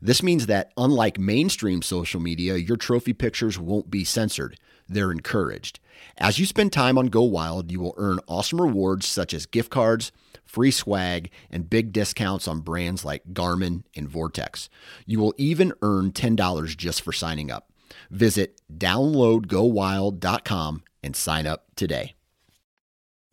This 0.00 0.22
means 0.22 0.46
that, 0.46 0.72
unlike 0.76 1.18
mainstream 1.18 1.82
social 1.82 2.20
media, 2.20 2.56
your 2.56 2.76
trophy 2.76 3.12
pictures 3.12 3.58
won't 3.58 3.90
be 3.90 4.04
censored. 4.04 4.58
They're 4.88 5.12
encouraged. 5.12 5.80
As 6.18 6.38
you 6.38 6.46
spend 6.46 6.72
time 6.72 6.96
on 6.98 7.06
Go 7.06 7.22
Wild, 7.22 7.72
you 7.72 7.80
will 7.80 7.94
earn 7.96 8.20
awesome 8.28 8.60
rewards 8.60 9.06
such 9.06 9.32
as 9.32 9.46
gift 9.46 9.70
cards, 9.70 10.12
free 10.44 10.70
swag, 10.70 11.30
and 11.50 11.70
big 11.70 11.92
discounts 11.92 12.46
on 12.46 12.60
brands 12.60 13.04
like 13.04 13.24
Garmin 13.32 13.84
and 13.96 14.08
Vortex. 14.08 14.68
You 15.06 15.18
will 15.20 15.34
even 15.36 15.72
earn 15.82 16.12
$10 16.12 16.76
just 16.76 17.02
for 17.02 17.12
signing 17.12 17.50
up. 17.50 17.70
Visit 18.10 18.60
downloadgowild.com 18.76 20.82
and 21.02 21.16
sign 21.16 21.46
up 21.46 21.64
today. 21.76 22.14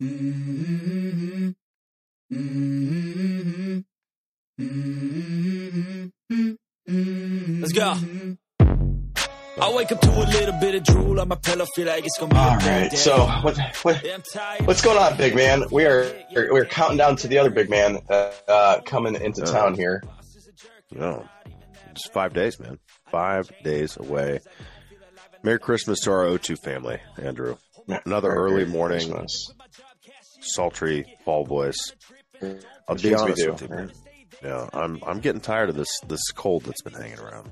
Mm-hmm. 0.02 1.50
Mm-hmm. 2.32 3.80
Let's 6.88 7.72
go. 7.72 7.94
I 9.60 9.70
wake 9.74 9.92
up 9.92 10.00
to 10.00 10.10
a 10.10 10.24
little 10.26 10.58
bit 10.60 10.74
of 10.74 10.84
drool 10.84 11.20
on 11.20 11.28
my 11.28 11.36
pillow, 11.36 11.66
feel 11.76 11.86
like 11.86 12.04
it's 12.04 12.18
gonna 12.18 12.32
be 12.32 12.38
All 12.40 12.56
right. 12.56 12.92
So 12.92 13.26
what, 13.42 13.58
what 13.82 14.04
what's 14.64 14.82
going 14.82 14.98
on, 14.98 15.16
big 15.16 15.34
man? 15.34 15.64
We 15.70 15.84
are 15.84 16.10
we're 16.34 16.64
counting 16.64 16.96
down 16.96 17.16
to 17.16 17.28
the 17.28 17.38
other 17.38 17.50
big 17.50 17.68
man 17.68 17.98
uh, 18.08 18.32
uh, 18.48 18.80
coming 18.80 19.14
into 19.14 19.42
uh, 19.42 19.52
town 19.52 19.74
here. 19.74 20.02
No, 20.90 21.28
just 21.94 22.12
five 22.12 22.32
days, 22.32 22.58
man. 22.58 22.78
Five 23.10 23.50
days 23.62 23.96
away. 23.96 24.40
Merry 25.42 25.58
Christmas 25.58 26.00
to 26.00 26.12
our 26.12 26.24
O2 26.24 26.56
family, 26.64 26.98
Andrew. 27.20 27.56
Another 28.06 28.28
Merry 28.28 28.40
early 28.40 28.64
morning, 28.64 29.10
Christmas. 29.10 29.52
sultry 30.40 31.04
fall 31.24 31.44
voice. 31.44 31.92
I'll 32.88 32.96
be 32.96 33.14
honest 33.14 33.46
with 33.48 33.62
you, 33.62 33.68
man. 33.68 33.92
Yeah, 34.42 34.68
I'm 34.72 35.00
I'm 35.06 35.20
getting 35.20 35.40
tired 35.40 35.68
of 35.68 35.76
this 35.76 36.00
this 36.08 36.30
cold 36.32 36.64
that's 36.64 36.82
been 36.82 36.94
hanging 36.94 37.20
around. 37.20 37.50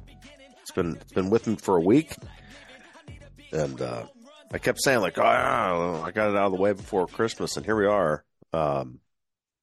It's 0.61 0.73
been 0.73 0.97
it's 0.97 1.13
been 1.13 1.31
with 1.31 1.47
me 1.47 1.57
for 1.57 1.77
a 1.77 1.81
week, 1.81 2.15
and 3.53 3.81
uh, 3.81 4.05
I 4.53 4.59
kept 4.59 4.83
saying 4.83 5.01
like, 5.01 5.19
oh, 5.19 5.23
I 5.23 6.11
got 6.11 6.31
it 6.31 6.37
out 6.37 6.47
of 6.47 6.53
the 6.53 6.59
way 6.59 6.73
before 6.73 7.07
Christmas, 7.07 7.57
and 7.57 7.65
here 7.65 7.77
we 7.77 7.87
are, 7.87 8.25
um, 8.53 8.99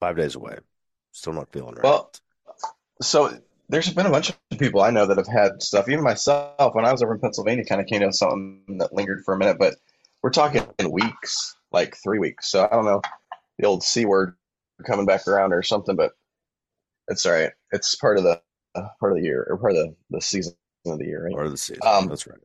five 0.00 0.16
days 0.16 0.34
away. 0.34 0.58
Still 1.12 1.34
not 1.34 1.52
feeling 1.52 1.74
right. 1.74 1.84
Well, 1.84 2.10
so 3.02 3.38
there's 3.68 3.92
been 3.92 4.06
a 4.06 4.10
bunch 4.10 4.30
of 4.30 4.58
people 4.58 4.80
I 4.80 4.90
know 4.90 5.06
that 5.06 5.18
have 5.18 5.26
had 5.26 5.62
stuff. 5.62 5.88
Even 5.88 6.04
myself, 6.04 6.74
when 6.74 6.86
I 6.86 6.92
was 6.92 7.02
over 7.02 7.14
in 7.14 7.20
Pennsylvania, 7.20 7.64
kind 7.64 7.80
of 7.80 7.86
came 7.86 8.00
down 8.00 8.12
something 8.12 8.78
that 8.78 8.94
lingered 8.94 9.24
for 9.24 9.34
a 9.34 9.38
minute, 9.38 9.58
but 9.58 9.74
we're 10.22 10.30
talking 10.30 10.66
in 10.78 10.90
weeks, 10.90 11.56
like 11.72 11.96
three 12.02 12.18
weeks. 12.18 12.50
So 12.50 12.64
I 12.64 12.74
don't 12.74 12.86
know 12.86 13.02
the 13.58 13.66
old 13.66 13.82
c 13.82 14.06
word 14.06 14.34
coming 14.86 15.06
back 15.06 15.26
around 15.28 15.52
or 15.52 15.62
something, 15.62 15.96
but 15.96 16.12
it's 17.08 17.26
all 17.26 17.32
right. 17.32 17.50
It's 17.72 17.94
part 17.96 18.18
of 18.18 18.24
the 18.24 18.40
uh, 18.74 18.88
part 19.00 19.12
of 19.12 19.18
the 19.18 19.24
year 19.24 19.46
or 19.48 19.56
part 19.56 19.72
of 19.72 19.78
the, 19.78 19.96
the 20.10 20.20
season 20.20 20.54
of 20.86 20.98
the 20.98 21.06
year, 21.06 21.24
right? 21.24 21.32
Part 21.32 21.46
of 21.46 21.52
the 21.52 21.58
season. 21.58 21.82
Um, 21.86 22.08
That's 22.08 22.26
right. 22.26 22.38
I 22.38 22.42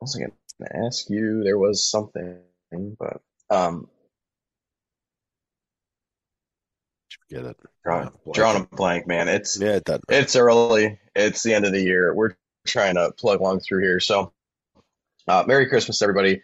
was 0.00 0.14
going 0.14 0.30
to 0.30 0.86
ask 0.86 1.08
you. 1.08 1.42
There 1.42 1.58
was 1.58 1.88
something, 1.88 2.38
but 2.98 3.20
um, 3.50 3.88
get 7.30 7.44
it. 7.44 7.56
Drawing, 7.84 8.10
yeah, 8.26 8.32
drawing 8.32 8.62
a 8.62 8.76
blank, 8.76 9.06
man. 9.06 9.28
It's 9.28 9.60
yeah, 9.60 9.76
it 9.76 9.88
it's 10.08 10.36
early. 10.36 10.98
It's 11.14 11.42
the 11.42 11.54
end 11.54 11.64
of 11.64 11.72
the 11.72 11.82
year. 11.82 12.14
We're 12.14 12.34
trying 12.66 12.94
to 12.94 13.12
plug 13.12 13.40
along 13.40 13.60
through 13.60 13.82
here. 13.82 14.00
So, 14.00 14.32
uh, 15.28 15.44
Merry 15.46 15.68
Christmas, 15.68 16.02
everybody. 16.02 16.42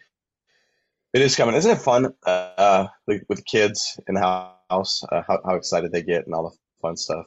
It 1.12 1.22
is 1.22 1.34
coming. 1.34 1.56
Isn't 1.56 1.72
it 1.72 1.80
fun 1.80 2.14
uh, 2.24 2.86
with, 3.06 3.22
with 3.28 3.44
kids 3.44 3.98
in 4.06 4.14
the 4.14 4.20
house? 4.70 5.02
uh, 5.10 5.22
how, 5.26 5.40
how 5.44 5.54
excited 5.56 5.92
they 5.92 6.02
get 6.02 6.26
and 6.26 6.34
all 6.34 6.50
the 6.50 6.56
fun 6.80 6.96
stuff. 6.96 7.26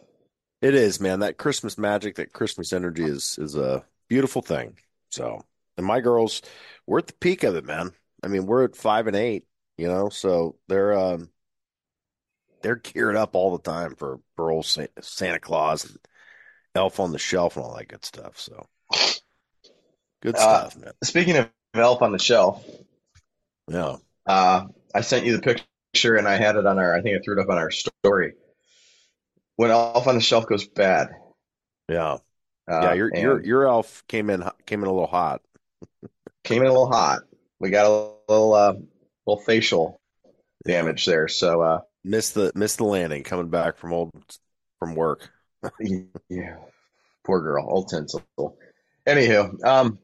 It 0.61 0.75
is, 0.75 0.99
man. 0.99 1.19
That 1.19 1.37
Christmas 1.37 1.77
magic, 1.77 2.15
that 2.15 2.33
Christmas 2.33 2.71
energy 2.71 3.03
is 3.03 3.37
is 3.39 3.55
a 3.55 3.83
beautiful 4.07 4.41
thing. 4.41 4.77
So, 5.09 5.43
and 5.77 5.85
my 5.85 5.99
girls, 5.99 6.41
we're 6.87 6.99
at 6.99 7.07
the 7.07 7.13
peak 7.13 7.43
of 7.43 7.55
it, 7.55 7.65
man. 7.65 7.91
I 8.23 8.27
mean, 8.27 8.45
we're 8.45 8.63
at 8.63 8.75
five 8.75 9.07
and 9.07 9.15
eight, 9.15 9.45
you 9.77 9.87
know, 9.87 10.09
so 10.09 10.55
they're 10.69 10.97
um 10.97 11.29
they're 12.61 12.77
geared 12.77 13.17
up 13.17 13.35
all 13.35 13.57
the 13.57 13.69
time 13.69 13.95
for 13.95 14.19
for 14.35 14.51
old 14.51 14.65
Santa 14.65 15.39
Claus 15.39 15.83
and 15.85 15.97
Elf 16.75 16.99
on 16.99 17.11
the 17.11 17.19
Shelf 17.19 17.57
and 17.57 17.65
all 17.65 17.75
that 17.75 17.89
good 17.89 18.05
stuff. 18.05 18.39
So, 18.39 18.65
good 20.21 20.35
uh, 20.35 20.39
stuff, 20.39 20.77
uh, 20.77 20.79
man. 20.79 20.93
Speaking 21.03 21.37
of 21.37 21.49
Elf 21.73 22.01
on 22.01 22.13
the 22.13 22.19
Shelf, 22.19 22.65
yeah, 23.67 23.97
uh, 24.25 24.65
I 24.95 25.01
sent 25.01 25.25
you 25.25 25.35
the 25.35 25.41
picture 25.41 25.65
picture 25.93 26.15
and 26.15 26.27
I 26.27 26.35
had 26.35 26.55
it 26.55 26.65
on 26.65 26.79
our, 26.79 26.95
I 26.95 27.01
think 27.01 27.17
I 27.17 27.21
threw 27.23 27.39
it 27.39 27.43
up 27.43 27.49
on 27.49 27.57
our 27.57 27.71
story. 27.71 28.33
When 29.55 29.69
Elf 29.69 30.07
on 30.07 30.15
the 30.15 30.21
Shelf 30.21 30.47
goes 30.47 30.67
bad. 30.67 31.09
Yeah. 31.87 32.17
Uh, 32.65 32.79
yeah, 32.81 32.93
your 32.93 33.15
your 33.15 33.43
your 33.43 33.67
elf 33.67 34.03
came 34.07 34.29
in 34.29 34.41
came 34.65 34.81
in 34.81 34.87
a 34.87 34.91
little 34.91 35.05
hot. 35.05 35.41
came 36.45 36.61
in 36.61 36.67
a 36.67 36.71
little 36.71 36.89
hot. 36.89 37.19
We 37.59 37.71
got 37.71 37.85
a 37.85 38.31
little 38.31 38.53
uh, 38.53 38.73
little 39.27 39.43
facial 39.43 39.99
damage 40.65 41.05
there. 41.05 41.27
So 41.27 41.61
uh 41.61 41.79
missed 42.05 42.35
the 42.35 42.53
missed 42.55 42.77
the 42.77 42.85
landing 42.85 43.23
coming 43.23 43.49
back 43.49 43.77
from 43.77 43.91
old 43.91 44.11
from 44.79 44.95
work. 44.95 45.29
yeah. 46.29 46.55
Poor 47.25 47.41
girl, 47.41 47.67
old 47.69 47.89
tinsel. 47.89 48.23
Anywho, 49.05 49.61
um 49.65 49.99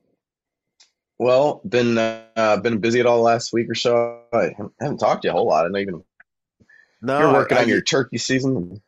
well, 1.19 1.61
been 1.67 1.97
uh, 1.97 2.57
been 2.63 2.79
busy 2.79 3.01
at 3.01 3.05
all 3.05 3.21
last 3.21 3.51
week 3.53 3.69
or 3.69 3.75
so. 3.75 4.21
I 4.33 4.55
haven't 4.79 4.97
talked 4.97 5.23
to 5.23 5.27
you 5.27 5.31
a 5.31 5.33
whole 5.33 5.47
lot. 5.47 5.65
I 5.65 5.69
know 5.69 5.79
even 5.79 6.03
no, 7.01 7.19
you're 7.19 7.33
working 7.33 7.57
I, 7.57 7.63
on 7.63 7.69
your 7.69 7.81
turkey 7.81 8.17
season. 8.17 8.81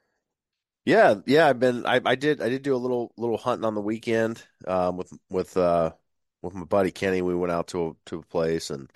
Yeah, 0.86 1.16
yeah, 1.28 1.48
I've 1.48 1.60
been. 1.60 1.86
I, 1.86 2.02
I 2.04 2.16
did. 2.16 2.42
I 2.42 2.50
did 2.50 2.64
do 2.64 2.74
a 2.74 2.78
little 2.78 3.14
little 3.18 3.38
hunting 3.38 3.66
on 3.66 3.76
the 3.76 3.82
weekend 3.82 4.42
um, 4.66 4.98
with 4.98 5.12
with 5.30 5.56
uh, 5.58 5.92
with 6.42 6.54
my 6.54 6.64
buddy 6.64 6.92
Kenny. 6.92 7.22
We 7.22 7.36
went 7.36 7.52
out 7.52 7.68
to 7.70 7.88
a, 7.88 7.92
to 8.08 8.20
a 8.20 8.24
place 8.24 8.70
and 8.70 8.90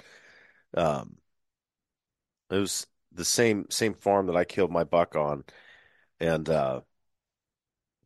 um, 0.75 1.17
it 2.50 2.57
was 2.57 2.88
the 3.12 3.25
same 3.25 3.66
same 3.69 3.94
farm 3.94 4.28
that 4.28 4.35
I 4.35 4.46
killed 4.46 4.72
my 4.72 4.84
buck 4.84 5.16
on, 5.16 5.44
and 6.19 6.50
uh, 6.50 6.81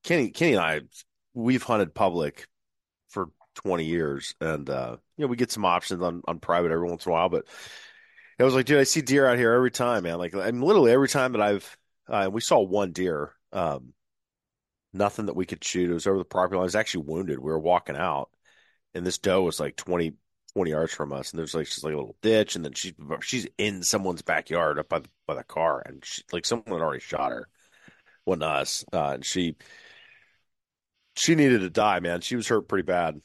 Kenny 0.03 0.29
Kenny 0.31 0.53
and 0.53 0.61
I 0.61 0.81
we've 1.33 1.63
hunted 1.63 1.93
public 1.93 2.47
20 3.63 3.85
years. 3.85 4.35
And, 4.41 4.69
uh, 4.69 4.97
you 5.17 5.25
know, 5.25 5.29
we 5.29 5.35
get 5.35 5.51
some 5.51 5.65
options 5.65 6.01
on, 6.01 6.21
on 6.27 6.39
private 6.39 6.71
every 6.71 6.87
once 6.87 7.05
in 7.05 7.11
a 7.11 7.13
while, 7.13 7.29
but 7.29 7.45
I 8.39 8.43
was 8.43 8.53
like, 8.53 8.65
dude, 8.65 8.79
I 8.79 8.83
see 8.83 9.01
deer 9.01 9.27
out 9.27 9.37
here 9.37 9.51
every 9.51 9.71
time, 9.71 10.03
man. 10.03 10.17
Like, 10.17 10.33
I 10.33 10.49
mean, 10.51 10.61
literally 10.61 10.91
every 10.93 11.09
time 11.09 11.33
that 11.33 11.41
I've, 11.41 11.77
uh, 12.07 12.29
we 12.31 12.39
saw 12.39 12.59
one 12.59 12.93
deer, 12.93 13.33
um, 13.51 13.93
nothing 14.93 15.25
that 15.25 15.35
we 15.35 15.45
could 15.45 15.63
shoot. 15.63 15.89
It 15.89 15.93
was 15.93 16.07
over 16.07 16.17
the 16.17 16.25
property 16.25 16.55
line. 16.55 16.63
I 16.63 16.63
was 16.63 16.75
actually 16.75 17.05
wounded. 17.05 17.39
We 17.39 17.51
were 17.51 17.59
walking 17.59 17.97
out 17.97 18.29
and 18.93 19.05
this 19.05 19.17
doe 19.17 19.41
was 19.41 19.59
like 19.59 19.75
20, 19.75 20.13
20 20.53 20.71
yards 20.71 20.93
from 20.93 21.13
us. 21.13 21.31
And 21.31 21.39
there's 21.39 21.53
like, 21.53 21.67
just 21.67 21.83
like 21.83 21.93
a 21.93 21.97
little 21.97 22.15
ditch. 22.21 22.55
And 22.55 22.63
then 22.63 22.73
she, 22.73 22.93
she's 23.21 23.47
in 23.57 23.83
someone's 23.83 24.21
backyard 24.21 24.79
up 24.79 24.89
by 24.89 24.99
the, 24.99 25.09
by 25.27 25.35
the 25.35 25.43
car. 25.43 25.83
And 25.85 26.03
she, 26.03 26.23
like 26.31 26.45
someone 26.45 26.71
had 26.71 26.81
already 26.81 27.01
shot 27.01 27.31
her. 27.31 27.47
Wasn't 28.25 28.43
us. 28.43 28.85
Uh, 28.91 29.11
and 29.15 29.25
she, 29.25 29.55
she 31.15 31.35
needed 31.35 31.59
to 31.61 31.69
die, 31.69 31.99
man. 31.99 32.21
She 32.21 32.35
was 32.35 32.47
hurt 32.47 32.67
pretty 32.67 32.85
bad. 32.85 33.19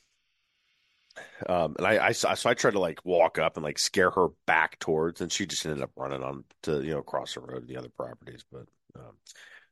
Um, 1.47 1.77
and 1.79 1.87
I, 1.87 2.07
I, 2.07 2.13
so 2.13 2.29
I 2.45 2.55
tried 2.55 2.73
to 2.73 2.81
like 2.81 3.05
walk 3.05 3.39
up 3.39 3.57
and 3.57 3.65
like 3.65 3.79
scare 3.79 4.11
her 4.11 4.29
back 4.47 4.79
towards, 4.79 5.21
and 5.21 5.31
she 5.31 5.47
just 5.47 5.65
ended 5.67 5.83
up 5.83 5.91
running 5.97 6.23
on 6.23 6.45
to, 6.63 6.83
you 6.83 6.93
know, 6.93 6.99
across 6.99 7.35
the 7.35 7.41
road 7.41 7.61
to 7.61 7.67
the 7.67 7.77
other 7.77 7.91
properties. 7.91 8.45
But, 8.51 8.67
um, 8.97 9.17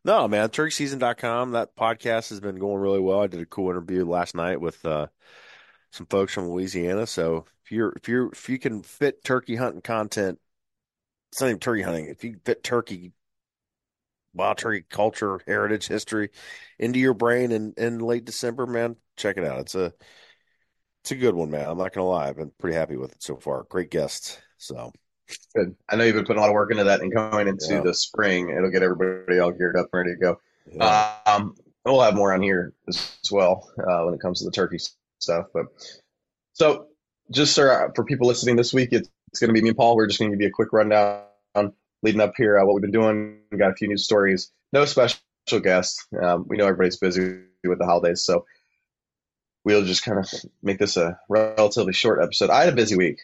no, 0.04 0.28
man, 0.28 0.48
turkeyseason.com. 0.48 1.52
That 1.52 1.76
podcast 1.76 2.30
has 2.30 2.40
been 2.40 2.56
going 2.56 2.80
really 2.80 3.00
well. 3.00 3.20
I 3.20 3.26
did 3.26 3.40
a 3.40 3.46
cool 3.46 3.70
interview 3.70 4.04
last 4.04 4.34
night 4.34 4.60
with, 4.60 4.84
uh, 4.84 5.06
some 5.92 6.06
folks 6.06 6.32
from 6.32 6.48
Louisiana. 6.48 7.06
So 7.06 7.44
if 7.64 7.70
you're 7.70 7.92
if 7.92 8.08
you're 8.08 8.32
if 8.32 8.48
you 8.48 8.58
can 8.58 8.82
fit 8.82 9.22
turkey 9.22 9.56
hunting 9.56 9.82
content, 9.82 10.40
it's 11.30 11.40
not 11.40 11.48
even 11.48 11.60
turkey 11.60 11.82
hunting. 11.82 12.06
If 12.06 12.24
you 12.24 12.36
fit 12.44 12.64
turkey 12.64 13.12
wild 14.34 14.58
turkey 14.58 14.84
culture, 14.88 15.40
heritage, 15.46 15.86
history 15.86 16.30
into 16.78 16.98
your 16.98 17.14
brain 17.14 17.52
in, 17.52 17.74
in 17.76 17.98
late 17.98 18.24
December, 18.24 18.66
man, 18.66 18.96
check 19.16 19.36
it 19.36 19.44
out. 19.44 19.60
It's 19.60 19.74
a 19.74 19.92
it's 21.02 21.12
a 21.12 21.16
good 21.16 21.34
one, 21.34 21.50
man. 21.50 21.68
I'm 21.68 21.78
not 21.78 21.92
gonna 21.92 22.06
lie. 22.06 22.28
I've 22.28 22.36
been 22.36 22.52
pretty 22.58 22.76
happy 22.76 22.96
with 22.96 23.12
it 23.12 23.22
so 23.22 23.36
far. 23.36 23.64
Great 23.68 23.90
guests. 23.90 24.38
So 24.58 24.92
good. 25.54 25.74
I 25.88 25.96
know 25.96 26.04
you've 26.04 26.14
been 26.14 26.24
putting 26.24 26.38
a 26.38 26.40
lot 26.40 26.50
of 26.50 26.54
work 26.54 26.70
into 26.70 26.84
that 26.84 27.00
and 27.00 27.12
going 27.12 27.48
into 27.48 27.74
yeah. 27.74 27.80
the 27.80 27.94
spring, 27.94 28.50
it'll 28.50 28.70
get 28.70 28.82
everybody 28.82 29.38
all 29.38 29.50
geared 29.50 29.76
up 29.76 29.88
and 29.92 29.98
ready 29.98 30.14
to 30.14 30.20
go. 30.20 30.40
Yeah. 30.70 31.16
Um, 31.26 31.54
we'll 31.84 32.00
have 32.00 32.14
more 32.14 32.32
on 32.32 32.42
here 32.42 32.72
as, 32.88 33.18
well 33.30 33.70
uh, 33.78 34.02
when 34.04 34.14
it 34.14 34.20
comes 34.20 34.40
to 34.40 34.44
the 34.44 34.50
turkey 34.50 34.78
stuff. 35.20 35.46
But 35.52 35.66
so, 36.52 36.86
just 37.30 37.54
sir, 37.54 37.92
for 37.94 38.04
people 38.04 38.26
listening 38.26 38.56
this 38.56 38.72
week, 38.72 38.90
it's, 38.92 39.08
it's 39.30 39.40
going 39.40 39.48
to 39.48 39.54
be 39.54 39.62
me 39.62 39.68
and 39.68 39.76
Paul. 39.76 39.96
We're 39.96 40.06
just 40.06 40.18
going 40.18 40.30
to 40.30 40.36
give 40.36 40.42
you 40.42 40.48
a 40.48 40.52
quick 40.52 40.72
rundown 40.72 41.24
leading 42.02 42.20
up 42.20 42.34
here, 42.36 42.58
uh, 42.58 42.64
what 42.64 42.74
we've 42.74 42.82
been 42.82 42.90
doing. 42.90 43.38
We 43.50 43.58
got 43.58 43.70
a 43.70 43.74
few 43.74 43.88
news 43.88 44.04
stories. 44.04 44.50
No 44.72 44.84
special 44.84 45.18
guests. 45.62 46.06
Um, 46.20 46.46
we 46.48 46.56
know 46.56 46.64
everybody's 46.64 46.96
busy 46.96 47.42
with 47.64 47.78
the 47.78 47.86
holidays, 47.86 48.24
so 48.24 48.44
we'll 49.64 49.84
just 49.84 50.04
kind 50.04 50.18
of 50.18 50.28
make 50.62 50.78
this 50.78 50.96
a 50.96 51.18
relatively 51.28 51.92
short 51.92 52.22
episode. 52.22 52.50
I 52.50 52.64
had 52.64 52.72
a 52.72 52.76
busy 52.76 52.96
week. 52.96 53.20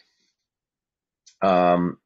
Um, 1.41 1.97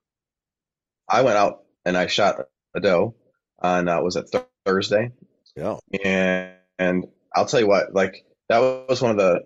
I 1.09 1.21
went 1.21 1.38
out 1.38 1.63
and 1.85 1.97
I 1.97 2.07
shot 2.07 2.39
a 2.75 2.80
doe 2.80 3.15
on 3.59 3.88
uh, 3.88 4.01
was 4.01 4.15
it 4.15 4.31
th- 4.31 4.45
Thursday? 4.65 5.12
Yeah. 5.56 5.77
And 6.03 6.53
and 6.80 7.07
I'll 7.35 7.45
tell 7.45 7.59
you 7.59 7.68
what, 7.68 7.94
like 7.94 8.25
that 8.50 8.59
was 8.59 9.01
one 9.01 9.12
of 9.12 9.18
the. 9.18 9.41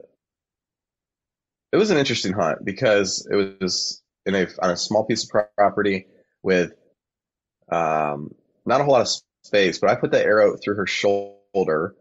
It 1.71 1.77
was 1.77 1.91
an 1.91 1.97
interesting 1.97 2.33
hunt 2.33 2.63
because 2.63 3.27
it 3.29 3.59
was 3.59 4.01
in 4.25 4.35
a 4.35 4.47
on 4.61 4.71
a 4.71 4.77
small 4.77 5.05
piece 5.05 5.23
of 5.23 5.47
property 5.55 6.07
with 6.41 6.73
um, 7.71 8.33
not 8.65 8.79
a 8.79 8.83
whole 8.83 8.93
lot 8.93 9.01
of 9.01 9.09
space, 9.43 9.79
but 9.79 9.89
I 9.89 9.95
put 9.95 10.11
that 10.11 10.25
arrow 10.25 10.55
through 10.55 10.75
her 10.75 10.87
shoulder, 10.87 11.95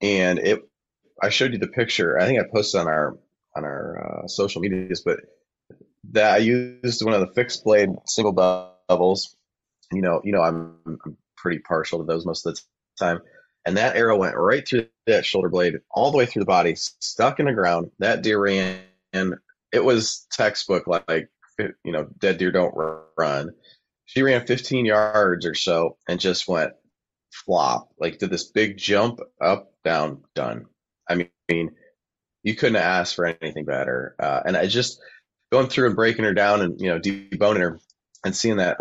and 0.00 0.38
it. 0.38 0.60
I 1.22 1.28
showed 1.28 1.52
you 1.52 1.58
the 1.58 1.68
picture. 1.68 2.18
I 2.18 2.26
think 2.26 2.40
I 2.40 2.44
posted 2.52 2.80
on 2.80 2.88
our 2.88 3.18
on 3.56 3.64
our 3.64 4.24
uh, 4.24 4.28
social 4.28 4.60
medias, 4.60 5.02
but 5.04 5.20
that 6.10 6.34
I 6.34 6.38
used 6.38 7.04
one 7.04 7.14
of 7.14 7.20
the 7.20 7.32
fixed 7.34 7.64
blade 7.64 7.90
single 8.06 8.34
bevels. 8.34 9.34
You 9.92 10.02
know, 10.02 10.20
you 10.24 10.32
know, 10.32 10.42
I'm, 10.42 10.76
I'm 10.86 11.16
pretty 11.36 11.60
partial 11.60 11.98
to 11.98 12.04
those 12.04 12.26
most 12.26 12.46
of 12.46 12.54
the 12.54 12.60
time. 12.98 13.20
And 13.64 13.76
that 13.76 13.96
arrow 13.96 14.16
went 14.16 14.36
right 14.36 14.66
through 14.66 14.86
that 15.06 15.24
shoulder 15.24 15.48
blade, 15.48 15.74
all 15.90 16.10
the 16.10 16.18
way 16.18 16.26
through 16.26 16.40
the 16.40 16.46
body, 16.46 16.74
stuck 16.74 17.38
in 17.38 17.46
the 17.46 17.52
ground. 17.52 17.90
That 18.00 18.22
deer 18.22 18.40
ran, 18.40 18.80
and 19.12 19.34
it 19.70 19.84
was 19.84 20.26
textbook 20.32 20.86
like, 20.86 21.28
you 21.58 21.92
know, 21.92 22.08
dead 22.18 22.38
deer 22.38 22.50
don't 22.50 22.74
run. 23.16 23.50
She 24.06 24.22
ran 24.22 24.46
15 24.46 24.84
yards 24.84 25.46
or 25.46 25.54
so 25.54 25.96
and 26.08 26.18
just 26.18 26.48
went 26.48 26.72
flop, 27.30 27.90
like 27.98 28.18
did 28.18 28.30
this 28.30 28.44
big 28.44 28.76
jump 28.76 29.20
up, 29.40 29.72
down, 29.84 30.22
done. 30.34 30.66
I 31.08 31.28
mean, 31.48 31.70
you 32.42 32.54
couldn't 32.54 32.76
ask 32.76 33.14
for 33.14 33.26
anything 33.26 33.64
better. 33.64 34.14
Uh, 34.18 34.40
and 34.44 34.56
I 34.56 34.66
just 34.66 35.00
going 35.50 35.68
through 35.68 35.86
and 35.86 35.96
breaking 35.96 36.24
her 36.24 36.34
down 36.34 36.62
and 36.62 36.80
you 36.80 36.88
know 36.88 36.98
deboning 36.98 37.60
her 37.60 37.80
and 38.24 38.34
seeing 38.34 38.56
that 38.56 38.78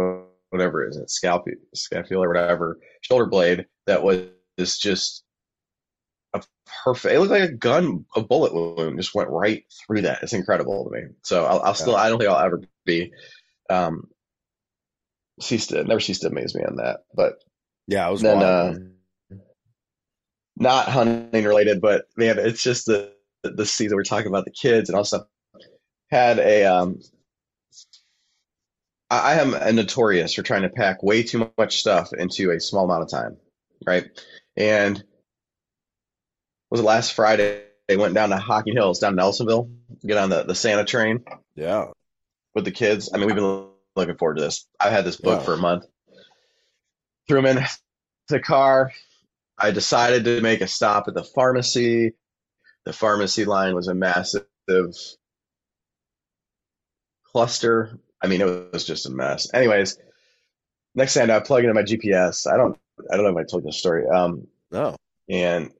whatever 0.49 0.85
it 0.85 0.89
is, 0.89 0.97
it 0.97 1.09
scalp 1.09 1.45
scapula 1.73 2.25
or 2.25 2.29
whatever 2.29 2.79
shoulder 3.01 3.25
blade 3.25 3.65
that 3.87 4.03
was 4.03 4.77
just 4.77 5.23
a 6.33 6.41
perfect. 6.83 7.15
It 7.15 7.19
looked 7.19 7.31
like 7.31 7.49
a 7.49 7.53
gun, 7.53 8.05
a 8.15 8.21
bullet 8.21 8.53
wound 8.53 8.99
just 8.99 9.15
went 9.15 9.29
right 9.29 9.63
through 9.85 10.01
that. 10.01 10.23
It's 10.23 10.33
incredible 10.33 10.85
to 10.85 10.91
me. 10.91 11.07
So 11.23 11.45
I'll, 11.45 11.61
I'll 11.61 11.73
still, 11.73 11.95
I 11.95 12.09
don't 12.09 12.19
think 12.19 12.29
I'll 12.29 12.45
ever 12.45 12.61
be 12.85 13.11
um, 13.69 14.07
cease 15.39 15.67
to 15.67 15.83
never 15.83 15.99
cease 15.99 16.19
to 16.19 16.27
amaze 16.27 16.55
me 16.55 16.63
on 16.63 16.77
that. 16.77 17.01
But 17.13 17.43
yeah, 17.87 18.07
I 18.07 18.09
was 18.11 18.21
then 18.21 18.41
uh, 18.41 18.75
not 20.61 20.87
hunting 20.87 21.43
related, 21.43 21.81
but 21.81 22.05
man, 22.15 22.37
it's 22.37 22.63
just 22.63 22.85
the 22.85 23.11
the 23.43 23.65
season 23.65 23.95
we're 23.95 24.03
talking 24.03 24.27
about 24.27 24.45
the 24.45 24.51
kids 24.51 24.87
and 24.87 24.95
also 24.95 25.25
had 26.11 26.37
a 26.37 26.65
um 26.65 26.99
I 29.09 29.39
am 29.39 29.55
a 29.55 29.73
notorious 29.73 30.35
for 30.35 30.43
trying 30.43 30.61
to 30.61 30.69
pack 30.69 31.03
way 31.03 31.23
too 31.23 31.51
much 31.57 31.79
stuff 31.79 32.13
into 32.13 32.51
a 32.51 32.61
small 32.61 32.85
amount 32.85 33.03
of 33.03 33.09
time, 33.09 33.37
right? 33.85 34.05
And 34.55 35.03
was 36.69 36.79
it 36.79 36.83
last 36.83 37.13
Friday? 37.13 37.63
They 37.89 37.97
went 37.97 38.13
down 38.13 38.29
to 38.29 38.37
Hocking 38.37 38.73
Hills, 38.73 38.99
down 38.99 39.17
to 39.17 39.21
Nelsonville, 39.21 39.69
get 40.05 40.17
on 40.17 40.29
the, 40.29 40.43
the 40.43 40.55
Santa 40.55 40.85
train. 40.85 41.25
Yeah. 41.55 41.87
With 42.55 42.63
the 42.63 42.71
kids. 42.71 43.09
I 43.13 43.17
mean, 43.17 43.25
we've 43.25 43.35
been 43.35 43.67
looking 43.97 44.15
forward 44.15 44.37
to 44.37 44.43
this. 44.43 44.65
I've 44.79 44.93
had 44.93 45.03
this 45.03 45.17
book 45.17 45.39
yeah. 45.39 45.45
for 45.45 45.53
a 45.55 45.57
month. 45.57 45.85
Threw 47.27 47.41
them 47.41 47.57
in 47.57 47.65
the 48.29 48.39
car. 48.39 48.93
I 49.61 49.71
decided 49.71 50.25
to 50.25 50.41
make 50.41 50.61
a 50.61 50.67
stop 50.67 51.07
at 51.07 51.13
the 51.13 51.23
pharmacy. 51.23 52.13
The 52.85 52.93
pharmacy 52.93 53.45
line 53.45 53.75
was 53.75 53.87
a 53.87 53.93
massive 53.93 54.45
cluster. 57.25 57.99
I 58.21 58.27
mean, 58.27 58.41
it 58.41 58.73
was 58.73 58.85
just 58.85 59.05
a 59.05 59.11
mess. 59.11 59.47
Anyways, 59.53 59.99
next 60.95 61.13
thing 61.13 61.23
I 61.23 61.25
know, 61.27 61.37
I 61.37 61.39
plug 61.41 61.63
into 61.63 61.75
my 61.75 61.83
GPS. 61.83 62.51
I 62.51 62.57
don't, 62.57 62.77
I 63.11 63.15
don't 63.15 63.25
know 63.25 63.39
if 63.39 63.45
I 63.45 63.49
told 63.49 63.63
you 63.63 63.69
the 63.69 63.73
story. 63.73 64.07
Um, 64.07 64.47
no. 64.71 64.95
And 65.29 65.71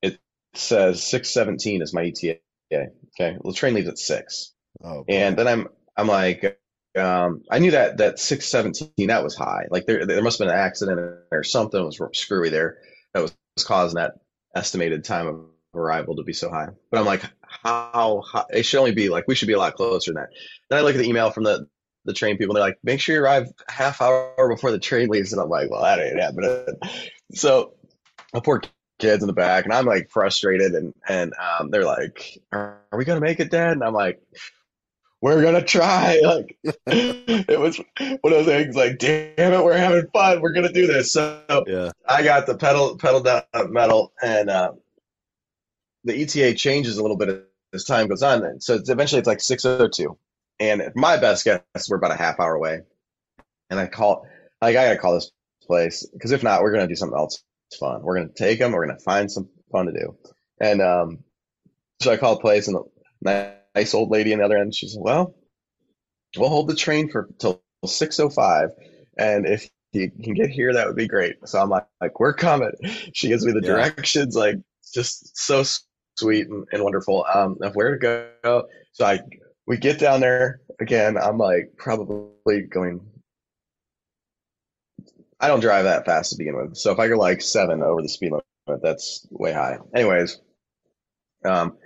it 0.00 0.18
says 0.54 1.02
six 1.02 1.30
seventeen 1.30 1.82
is 1.82 1.92
my 1.92 2.06
ETA. 2.06 2.38
Okay, 2.72 3.36
well, 3.38 3.52
the 3.52 3.56
train 3.56 3.74
leaves 3.74 3.88
at 3.88 3.98
six. 3.98 4.52
Oh. 4.82 5.04
And 5.08 5.36
then 5.36 5.46
I'm, 5.46 5.68
I'm 5.96 6.08
like, 6.08 6.58
um, 6.98 7.42
I 7.50 7.58
knew 7.60 7.72
that 7.72 7.98
that 7.98 8.18
617 8.18 9.08
that 9.08 9.22
was 9.22 9.36
high. 9.36 9.66
Like 9.70 9.86
there 9.86 10.06
there 10.06 10.22
must 10.22 10.38
have 10.38 10.46
been 10.46 10.54
an 10.54 10.60
accident 10.60 10.98
or 11.30 11.44
something 11.44 11.80
it 11.80 11.84
was 11.84 12.00
screwy 12.12 12.50
there 12.50 12.78
that 13.14 13.22
was 13.22 13.64
causing 13.64 13.96
that 13.96 14.14
estimated 14.54 15.04
time 15.04 15.26
of 15.26 15.40
arrival 15.74 16.16
to 16.16 16.22
be 16.22 16.32
so 16.32 16.50
high. 16.50 16.68
But 16.90 17.00
I'm 17.00 17.06
like, 17.06 17.22
how, 17.42 18.22
how 18.30 18.46
it 18.50 18.64
should 18.64 18.78
only 18.78 18.92
be 18.92 19.08
like 19.08 19.26
we 19.26 19.34
should 19.34 19.48
be 19.48 19.54
a 19.54 19.58
lot 19.58 19.74
closer 19.74 20.12
than 20.12 20.22
that. 20.22 20.30
Then 20.68 20.78
I 20.78 20.82
look 20.82 20.94
at 20.94 20.98
the 20.98 21.08
email 21.08 21.30
from 21.30 21.44
the 21.44 21.66
the 22.04 22.12
train 22.12 22.36
people. 22.36 22.54
They're 22.54 22.62
like, 22.62 22.78
make 22.82 23.00
sure 23.00 23.16
you 23.16 23.22
arrive 23.22 23.50
half 23.68 24.02
hour 24.02 24.48
before 24.48 24.70
the 24.70 24.78
train 24.78 25.08
leaves, 25.08 25.32
and 25.32 25.40
I'm 25.40 25.48
like, 25.48 25.70
well, 25.70 25.82
that 25.82 26.00
ain't 26.00 26.20
happening. 26.20 26.66
So, 27.32 27.72
a 28.32 28.40
poor 28.40 28.62
kids 29.00 29.22
in 29.22 29.26
the 29.26 29.32
back, 29.32 29.64
and 29.64 29.72
I'm 29.72 29.86
like 29.86 30.08
frustrated, 30.10 30.74
and 30.74 30.92
and 31.08 31.32
um, 31.34 31.70
they're 31.70 31.86
like, 31.86 32.38
are, 32.52 32.80
are 32.92 32.98
we 32.98 33.04
gonna 33.06 33.20
make 33.20 33.40
it, 33.40 33.50
Dad? 33.50 33.72
And 33.72 33.82
I'm 33.82 33.94
like, 33.94 34.20
we're 35.24 35.42
gonna 35.42 35.64
try. 35.64 36.20
Like 36.22 36.58
it 36.86 37.58
was 37.58 37.78
one 37.98 38.32
of 38.32 38.44
those 38.44 38.46
things. 38.46 38.76
Like, 38.76 38.98
damn 38.98 39.54
it, 39.54 39.64
we're 39.64 39.74
having 39.74 40.06
fun. 40.12 40.42
We're 40.42 40.52
gonna 40.52 40.70
do 40.70 40.86
this. 40.86 41.12
So 41.12 41.64
yeah, 41.66 41.92
I 42.06 42.22
got 42.22 42.46
the 42.46 42.56
pedal 42.58 42.98
pedal 42.98 43.20
down 43.20 43.42
metal, 43.70 44.12
and 44.22 44.50
uh, 44.50 44.72
the 46.04 46.22
ETA 46.22 46.54
changes 46.54 46.98
a 46.98 47.02
little 47.02 47.16
bit 47.16 47.48
as 47.72 47.84
time 47.84 48.08
goes 48.08 48.22
on. 48.22 48.60
So 48.60 48.74
it's, 48.74 48.90
eventually 48.90 49.18
it's 49.18 49.26
like 49.26 49.40
six 49.40 49.64
oh 49.64 49.88
two, 49.88 50.18
and 50.60 50.92
my 50.94 51.16
best 51.16 51.46
guess 51.46 51.62
we're 51.88 51.96
about 51.96 52.10
a 52.10 52.16
half 52.16 52.38
hour 52.38 52.54
away. 52.54 52.80
And 53.70 53.80
I 53.80 53.86
call 53.86 54.26
like 54.60 54.76
I 54.76 54.84
gotta 54.84 54.98
call 54.98 55.14
this 55.14 55.32
place 55.62 56.06
because 56.12 56.32
if 56.32 56.42
not, 56.42 56.60
we're 56.60 56.72
gonna 56.72 56.86
do 56.86 56.96
something 56.96 57.18
else 57.18 57.42
fun. 57.80 58.02
We're 58.02 58.16
gonna 58.16 58.28
take 58.36 58.58
them. 58.58 58.72
We're 58.72 58.86
gonna 58.86 59.00
find 59.00 59.32
some 59.32 59.48
fun 59.72 59.86
to 59.86 59.92
do. 59.92 60.18
And 60.60 60.82
um, 60.82 61.24
so 62.02 62.12
I 62.12 62.18
call 62.18 62.34
the 62.34 62.42
place, 62.42 62.68
and 62.68 62.76
the 63.22 63.54
nice 63.74 63.94
old 63.94 64.10
lady 64.10 64.32
on 64.32 64.38
the 64.38 64.44
other 64.44 64.56
end. 64.56 64.74
She 64.74 64.88
said, 64.88 65.02
"Well, 65.02 65.34
we'll 66.36 66.48
hold 66.48 66.68
the 66.68 66.76
train 66.76 67.10
for 67.10 67.28
till 67.38 67.62
6:05, 67.84 68.70
and 69.18 69.46
if 69.46 69.68
you 69.92 70.10
can 70.10 70.34
get 70.34 70.50
here, 70.50 70.72
that 70.72 70.86
would 70.86 70.96
be 70.96 71.08
great." 71.08 71.36
So 71.46 71.60
I'm 71.60 71.70
like, 71.70 71.86
like 72.00 72.20
"We're 72.20 72.34
coming." 72.34 72.72
She 73.12 73.28
gives 73.28 73.44
me 73.44 73.52
the 73.52 73.60
yeah. 73.60 73.74
directions, 73.74 74.36
like 74.36 74.56
just 74.92 75.36
so 75.36 75.64
sweet 76.16 76.48
and, 76.48 76.66
and 76.72 76.82
wonderful 76.82 77.26
um, 77.32 77.58
of 77.62 77.74
where 77.74 77.96
to 77.96 78.30
go. 78.42 78.66
So 78.92 79.04
I 79.04 79.20
we 79.66 79.76
get 79.76 79.98
down 79.98 80.20
there 80.20 80.60
again. 80.80 81.16
I'm 81.16 81.38
like 81.38 81.74
probably 81.76 82.62
going. 82.62 83.00
I 85.40 85.48
don't 85.48 85.60
drive 85.60 85.84
that 85.84 86.06
fast 86.06 86.32
to 86.32 86.38
begin 86.38 86.56
with, 86.56 86.76
so 86.76 86.92
if 86.92 86.98
I 86.98 87.08
go 87.08 87.16
like 87.16 87.42
seven 87.42 87.82
over 87.82 88.00
the 88.00 88.08
speed 88.08 88.32
limit, 88.32 88.82
that's 88.82 89.26
way 89.30 89.52
high. 89.52 89.78
Anyways, 89.94 90.40
um, 91.44 91.76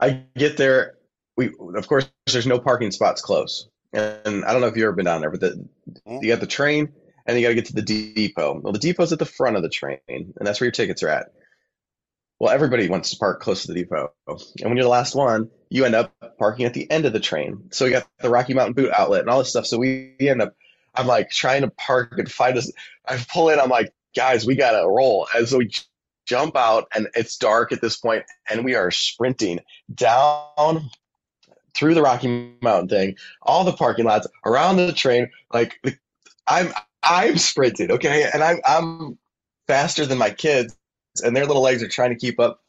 I 0.00 0.24
get 0.36 0.56
there 0.56 0.95
we 1.36 1.50
of 1.76 1.86
course 1.88 2.10
there's 2.26 2.46
no 2.46 2.58
parking 2.58 2.90
spots 2.90 3.22
close, 3.22 3.68
and 3.92 4.44
I 4.44 4.52
don't 4.52 4.60
know 4.60 4.68
if 4.68 4.76
you've 4.76 4.84
ever 4.84 4.92
been 4.92 5.04
down 5.04 5.20
there, 5.20 5.30
but 5.30 5.40
the, 5.40 5.68
mm-hmm. 5.88 6.24
you 6.24 6.32
got 6.32 6.40
the 6.40 6.46
train 6.46 6.92
and 7.26 7.36
you 7.36 7.42
got 7.42 7.48
to 7.48 7.54
get 7.54 7.66
to 7.66 7.74
the 7.74 7.82
depot. 7.82 8.60
Well, 8.60 8.72
the 8.72 8.78
depot's 8.78 9.12
at 9.12 9.18
the 9.18 9.24
front 9.24 9.56
of 9.56 9.62
the 9.62 9.68
train, 9.68 9.98
and 10.08 10.32
that's 10.40 10.60
where 10.60 10.66
your 10.66 10.72
tickets 10.72 11.02
are 11.02 11.08
at. 11.08 11.32
Well, 12.38 12.52
everybody 12.52 12.88
wants 12.88 13.10
to 13.10 13.16
park 13.16 13.40
close 13.40 13.62
to 13.62 13.68
the 13.72 13.82
depot, 13.82 14.12
and 14.26 14.40
when 14.62 14.76
you're 14.76 14.84
the 14.84 14.90
last 14.90 15.14
one, 15.14 15.50
you 15.70 15.84
end 15.84 15.94
up 15.94 16.14
parking 16.38 16.66
at 16.66 16.74
the 16.74 16.90
end 16.90 17.06
of 17.06 17.12
the 17.12 17.20
train. 17.20 17.70
So 17.70 17.86
we 17.86 17.90
got 17.90 18.06
the 18.20 18.30
Rocky 18.30 18.54
Mountain 18.54 18.74
Boot 18.74 18.90
Outlet 18.96 19.22
and 19.22 19.30
all 19.30 19.38
this 19.38 19.50
stuff. 19.50 19.66
So 19.66 19.78
we 19.78 20.14
end 20.20 20.42
up, 20.42 20.54
I'm 20.94 21.06
like 21.06 21.30
trying 21.30 21.62
to 21.62 21.70
park 21.70 22.14
and 22.18 22.30
find 22.30 22.56
us. 22.58 22.70
I 23.06 23.16
pull 23.16 23.48
in, 23.48 23.58
I'm 23.58 23.70
like, 23.70 23.92
guys, 24.14 24.46
we 24.46 24.54
gotta 24.54 24.86
roll. 24.86 25.26
And 25.34 25.48
so 25.48 25.58
we 25.58 25.70
jump 26.26 26.56
out, 26.56 26.88
and 26.94 27.08
it's 27.14 27.38
dark 27.38 27.72
at 27.72 27.80
this 27.80 27.96
point, 27.96 28.24
and 28.50 28.64
we 28.64 28.74
are 28.74 28.90
sprinting 28.90 29.60
down 29.92 30.90
through 31.76 31.94
the 31.94 32.02
Rocky 32.02 32.52
Mountain 32.62 32.88
thing, 32.88 33.16
all 33.42 33.64
the 33.64 33.72
parking 33.72 34.06
lots, 34.06 34.26
around 34.44 34.78
the 34.78 34.92
train. 34.92 35.30
Like 35.52 35.80
I'm 36.46 36.72
I'm 37.02 37.38
sprinting, 37.38 37.92
okay, 37.92 38.28
and 38.32 38.42
I'm 38.42 38.60
I'm 38.64 39.18
faster 39.66 40.06
than 40.06 40.18
my 40.18 40.30
kids, 40.30 40.76
and 41.22 41.36
their 41.36 41.46
little 41.46 41.62
legs 41.62 41.82
are 41.82 41.88
trying 41.88 42.10
to 42.10 42.16
keep 42.16 42.40
up. 42.40 42.60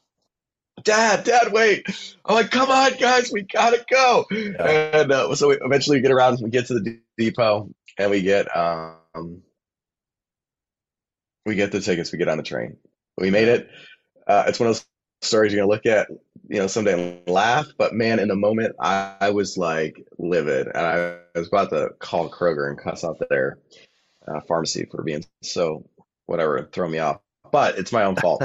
Dad, 0.83 1.23
Dad, 1.23 1.51
wait! 1.51 1.85
I'm 2.25 2.35
like, 2.35 2.51
come 2.51 2.69
on, 2.69 2.91
guys, 2.99 3.31
we 3.31 3.41
gotta 3.41 3.83
go. 3.89 4.25
Yeah. 4.29 5.01
And 5.01 5.11
uh, 5.11 5.33
so 5.35 5.49
we 5.49 5.57
eventually 5.61 6.01
get 6.01 6.11
around, 6.11 6.39
we 6.41 6.49
get 6.49 6.67
to 6.67 6.75
the 6.75 6.99
depot, 7.17 7.69
and 7.97 8.11
we 8.11 8.21
get 8.21 8.55
um, 8.55 9.41
we 11.45 11.55
get 11.55 11.71
the 11.71 11.79
tickets, 11.79 12.11
we 12.11 12.19
get 12.19 12.27
on 12.27 12.37
the 12.37 12.43
train. 12.43 12.77
We 13.17 13.31
made 13.31 13.47
it. 13.47 13.69
Uh, 14.27 14.43
it's 14.47 14.59
one 14.59 14.69
of 14.69 14.75
those 14.75 14.85
stories 15.21 15.51
you're 15.51 15.61
gonna 15.61 15.71
look 15.71 15.85
at, 15.85 16.09
you 16.47 16.59
know, 16.59 16.67
someday 16.67 16.93
and 16.93 17.27
laugh. 17.27 17.67
But 17.77 17.93
man, 17.93 18.19
in 18.19 18.27
the 18.27 18.35
moment, 18.35 18.75
I, 18.79 19.15
I 19.19 19.29
was 19.31 19.57
like 19.57 20.05
livid, 20.17 20.67
and 20.67 20.77
I, 20.77 21.17
I, 21.35 21.39
was 21.39 21.47
about 21.47 21.69
to 21.69 21.89
call 21.99 22.29
Kroger 22.29 22.69
and 22.69 22.77
cuss 22.77 23.03
out 23.03 23.21
their 23.29 23.59
uh, 24.27 24.41
pharmacy 24.47 24.85
for 24.89 25.03
being 25.03 25.25
so 25.41 25.87
whatever, 26.25 26.69
throw 26.71 26.87
me 26.87 26.99
off. 26.99 27.21
But 27.51 27.77
it's 27.77 27.91
my 27.91 28.03
own 28.03 28.15
fault. 28.17 28.43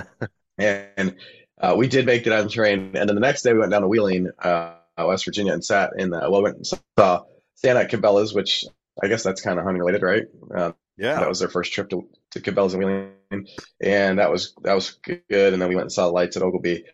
and 0.58 1.16
uh, 1.60 1.74
we 1.76 1.88
did 1.88 2.06
make 2.06 2.26
it 2.26 2.32
on 2.32 2.44
the 2.44 2.50
train, 2.50 2.92
and 2.94 3.08
then 3.08 3.14
the 3.14 3.20
next 3.20 3.42
day 3.42 3.52
we 3.52 3.60
went 3.60 3.70
down 3.70 3.82
to 3.82 3.88
Wheeling, 3.88 4.30
uh, 4.38 4.74
West 4.98 5.24
Virginia, 5.24 5.52
and 5.52 5.64
sat 5.64 5.90
in 5.96 6.10
the 6.10 6.18
well, 6.30 6.42
went 6.42 6.56
and 6.56 6.66
saw 6.66 7.22
Santa 7.54 7.80
at 7.80 7.90
Cabela's, 7.90 8.34
which 8.34 8.64
I 9.02 9.08
guess 9.08 9.22
that's 9.22 9.40
kind 9.40 9.58
of 9.58 9.64
hunting 9.64 9.80
related, 9.80 10.02
right? 10.02 10.24
Yeah, 10.96 11.20
that 11.20 11.28
was 11.28 11.40
their 11.40 11.48
first 11.48 11.72
trip 11.72 11.88
to, 11.90 12.08
to 12.32 12.40
Cabela's 12.40 12.74
and 12.74 12.84
Wheeling, 12.84 13.46
and 13.82 14.18
that 14.18 14.30
was 14.30 14.54
that 14.62 14.74
was 14.74 14.90
good. 15.02 15.22
And 15.30 15.60
then 15.60 15.68
we 15.68 15.74
went 15.74 15.86
and 15.86 15.92
saw 15.92 16.06
the 16.06 16.12
lights 16.12 16.36
at 16.36 16.42
Oglebay, 16.42 16.84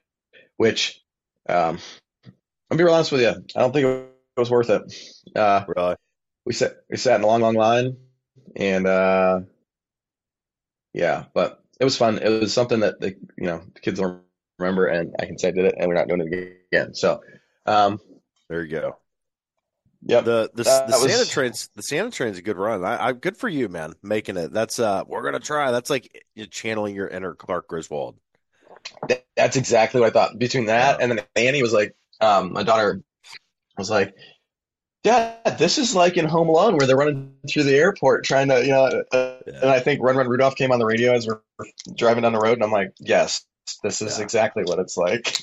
which 0.57 1.03
um, 1.49 1.79
I'll 2.71 2.77
be 2.79 2.85
real 2.85 2.95
honest 2.95 3.13
with 3.13 3.23
you, 3.23 3.31
I 3.31 3.61
don't 3.61 3.73
think 3.73 3.87
it 3.87 4.41
was 4.41 4.51
worth 4.51 4.71
it. 4.71 4.83
Uh, 5.35 5.65
really, 5.69 5.97
we 6.45 6.53
sat 6.53 6.77
we 6.91 6.97
sat 6.97 7.17
in 7.17 7.25
a 7.25 7.27
long, 7.27 7.41
long 7.41 7.55
line, 7.55 7.97
and 8.57 8.87
uh, 8.87 9.41
yeah, 10.93 11.25
but 11.35 11.63
it 11.81 11.85
was 11.85 11.97
fun. 11.97 12.19
It 12.19 12.29
was 12.41 12.53
something 12.53 12.81
that 12.81 13.01
the 13.01 13.17
you 13.37 13.47
know 13.47 13.63
the 13.75 13.81
kids 13.81 14.01
don't 14.01 14.23
remember, 14.59 14.87
and 14.87 15.15
I 15.19 15.27
can 15.27 15.39
say 15.39 15.49
I 15.49 15.53
did 15.53 15.65
it, 15.67 15.75
and 15.79 15.89
we're 15.89 15.95
not 15.95 16.09
doing 16.09 16.21
it 16.21 16.59
again. 16.73 16.95
So 16.95 17.21
um, 17.67 18.01
there 18.49 18.63
you 18.65 18.71
go. 18.71 18.97
Yeah, 20.03 20.21
the 20.21 20.51
the, 20.55 20.63
the. 20.63 20.93
Santa 20.93 21.29
train's 21.29 21.71
the 21.75 21.83
Santa 21.83 22.11
train's 22.11 22.39
a 22.39 22.43
good 22.43 22.57
run. 22.57 22.85
I, 22.85 23.07
I 23.07 23.13
good 23.13 23.37
for 23.37 23.49
you, 23.49 23.69
man, 23.69 23.95
making 24.03 24.37
it. 24.37 24.53
That's 24.53 24.79
uh, 24.79 25.03
we're 25.07 25.25
gonna 25.25 25.41
try. 25.41 25.73
That's 25.73 25.91
like 25.91 26.25
channeling 26.51 26.95
your 26.95 27.09
inner 27.09 27.35
Clark 27.35 27.67
Griswold. 27.69 28.17
That's 29.37 29.57
exactly 29.57 30.01
what 30.01 30.09
I 30.09 30.11
thought. 30.11 30.39
Between 30.39 30.67
that 30.67 30.99
yeah. 30.99 31.05
and 31.05 31.13
then 31.13 31.25
Annie 31.35 31.63
was 31.63 31.73
like, 31.73 31.97
um, 32.21 32.53
my 32.53 32.63
daughter 32.63 33.03
was 33.77 33.91
like, 33.91 34.15
Dad, 35.03 35.59
this 35.59 35.79
is 35.79 35.95
like 35.95 36.17
in 36.17 36.27
Home 36.27 36.49
Alone 36.49 36.77
where 36.77 36.87
they're 36.87 36.97
running 36.97 37.35
through 37.49 37.65
the 37.65 37.75
airport 37.75 38.25
trying 38.25 38.49
to, 38.49 38.65
you 38.65 38.71
know. 38.71 38.85
Uh, 39.13 39.37
yeah. 39.47 39.61
And 39.63 39.71
I 39.71 39.81
think 39.81 40.03
Run 40.03 40.17
Run 40.17 40.29
Rudolph 40.29 40.57
came 40.57 40.71
on 40.71 40.79
the 40.79 40.87
radio 40.87 41.13
as 41.13 41.27
we're 41.27 41.41
driving 41.97 42.23
down 42.23 42.33
the 42.33 42.41
road, 42.41 42.55
and 42.55 42.63
I'm 42.63 42.73
like, 42.73 42.93
yes, 42.99 43.45
this 43.83 44.01
is 44.01 44.19
yeah. 44.19 44.25
exactly 44.25 44.65
what 44.65 44.79
it's 44.79 44.97
like. 44.97 45.39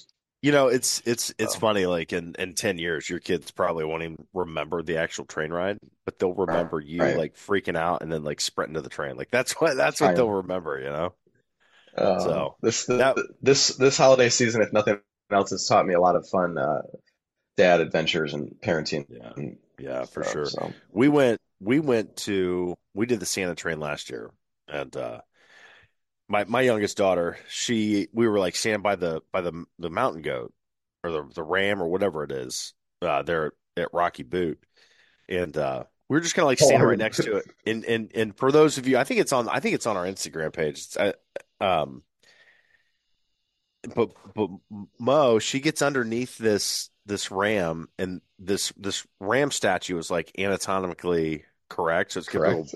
You 0.45 0.51
know, 0.51 0.67
it's 0.67 1.01
it's 1.07 1.33
it's 1.39 1.55
funny. 1.55 1.87
Like 1.87 2.13
in 2.13 2.35
in 2.37 2.53
ten 2.53 2.77
years, 2.77 3.09
your 3.09 3.17
kids 3.17 3.49
probably 3.49 3.83
won't 3.83 4.03
even 4.03 4.27
remember 4.31 4.83
the 4.83 4.97
actual 4.97 5.25
train 5.25 5.51
ride, 5.51 5.79
but 6.05 6.19
they'll 6.19 6.35
remember 6.35 6.79
you 6.79 7.01
right. 7.01 7.17
like 7.17 7.35
freaking 7.35 7.75
out 7.75 8.03
and 8.03 8.13
then 8.13 8.23
like 8.23 8.39
sprinting 8.39 8.75
to 8.75 8.81
the 8.81 8.89
train. 8.89 9.17
Like 9.17 9.31
that's 9.31 9.53
what 9.53 9.75
that's 9.75 9.99
what 9.99 10.15
they'll 10.15 10.29
remember. 10.29 10.79
You 10.79 10.91
know. 10.91 11.13
Um, 11.97 12.19
so 12.19 12.55
this 12.61 12.85
that, 12.85 13.17
this 13.41 13.69
this 13.69 13.97
holiday 13.97 14.29
season, 14.29 14.61
if 14.61 14.71
nothing 14.71 14.99
else, 15.31 15.49
has 15.49 15.65
taught 15.65 15.87
me 15.87 15.95
a 15.95 15.99
lot 15.99 16.15
of 16.15 16.29
fun 16.29 16.59
uh, 16.59 16.83
dad 17.57 17.81
adventures 17.81 18.35
and 18.35 18.55
parenting. 18.63 19.07
Yeah, 19.09 19.31
and 19.35 19.57
yeah, 19.79 20.05
for 20.05 20.21
stuff, 20.21 20.31
sure. 20.31 20.45
So. 20.45 20.73
We 20.91 21.07
went 21.07 21.41
we 21.59 21.79
went 21.79 22.17
to 22.17 22.75
we 22.93 23.07
did 23.07 23.19
the 23.19 23.25
Santa 23.25 23.55
train 23.55 23.79
last 23.79 24.11
year, 24.11 24.29
and 24.67 24.95
uh, 24.95 25.21
my 26.27 26.43
my 26.45 26.61
youngest 26.61 26.97
daughter, 26.97 27.37
she 27.47 28.07
we 28.13 28.27
were 28.27 28.39
like 28.39 28.55
standing 28.55 28.81
by 28.81 28.95
the 28.95 29.21
by 29.31 29.41
the 29.41 29.65
the 29.79 29.89
mountain 29.89 30.21
goat 30.21 30.53
or 31.03 31.11
the 31.11 31.23
the 31.33 31.43
ram 31.43 31.81
or 31.81 31.87
whatever 31.87 32.23
it 32.23 32.31
is 32.31 32.73
uh, 33.01 33.21
there 33.21 33.53
at 33.77 33.93
Rocky 33.93 34.23
Boot, 34.23 34.63
and 35.29 35.55
uh, 35.55 35.83
we 36.09 36.15
were 36.15 36.21
just 36.21 36.35
kind 36.35 36.43
of 36.43 36.47
like 36.47 36.59
standing 36.59 36.87
right 36.87 36.97
next 36.97 37.23
to 37.23 37.37
it. 37.37 37.45
And 37.65 37.85
and 37.85 38.11
and 38.13 38.37
for 38.37 38.51
those 38.51 38.77
of 38.77 38.87
you, 38.87 38.97
I 38.97 39.03
think 39.03 39.19
it's 39.19 39.33
on 39.33 39.49
I 39.49 39.59
think 39.59 39.75
it's 39.75 39.85
on 39.85 39.97
our 39.97 40.05
Instagram 40.05 40.53
page. 40.53 40.77
It's, 40.79 40.97
uh, 40.97 41.13
um, 41.61 42.03
but 43.95 44.11
but 44.33 44.49
Mo, 44.99 45.39
she 45.39 45.59
gets 45.59 45.81
underneath 45.81 46.37
this 46.37 46.89
this 47.05 47.31
ram, 47.31 47.89
and 47.99 48.21
this 48.39 48.73
this 48.77 49.05
ram 49.19 49.51
statue 49.51 49.97
is 49.97 50.09
like 50.09 50.31
anatomically 50.39 51.45
correct, 51.69 52.13
so 52.13 52.19
it's 52.19 52.29
got 52.29 52.45
a 52.45 52.57
little 52.57 52.67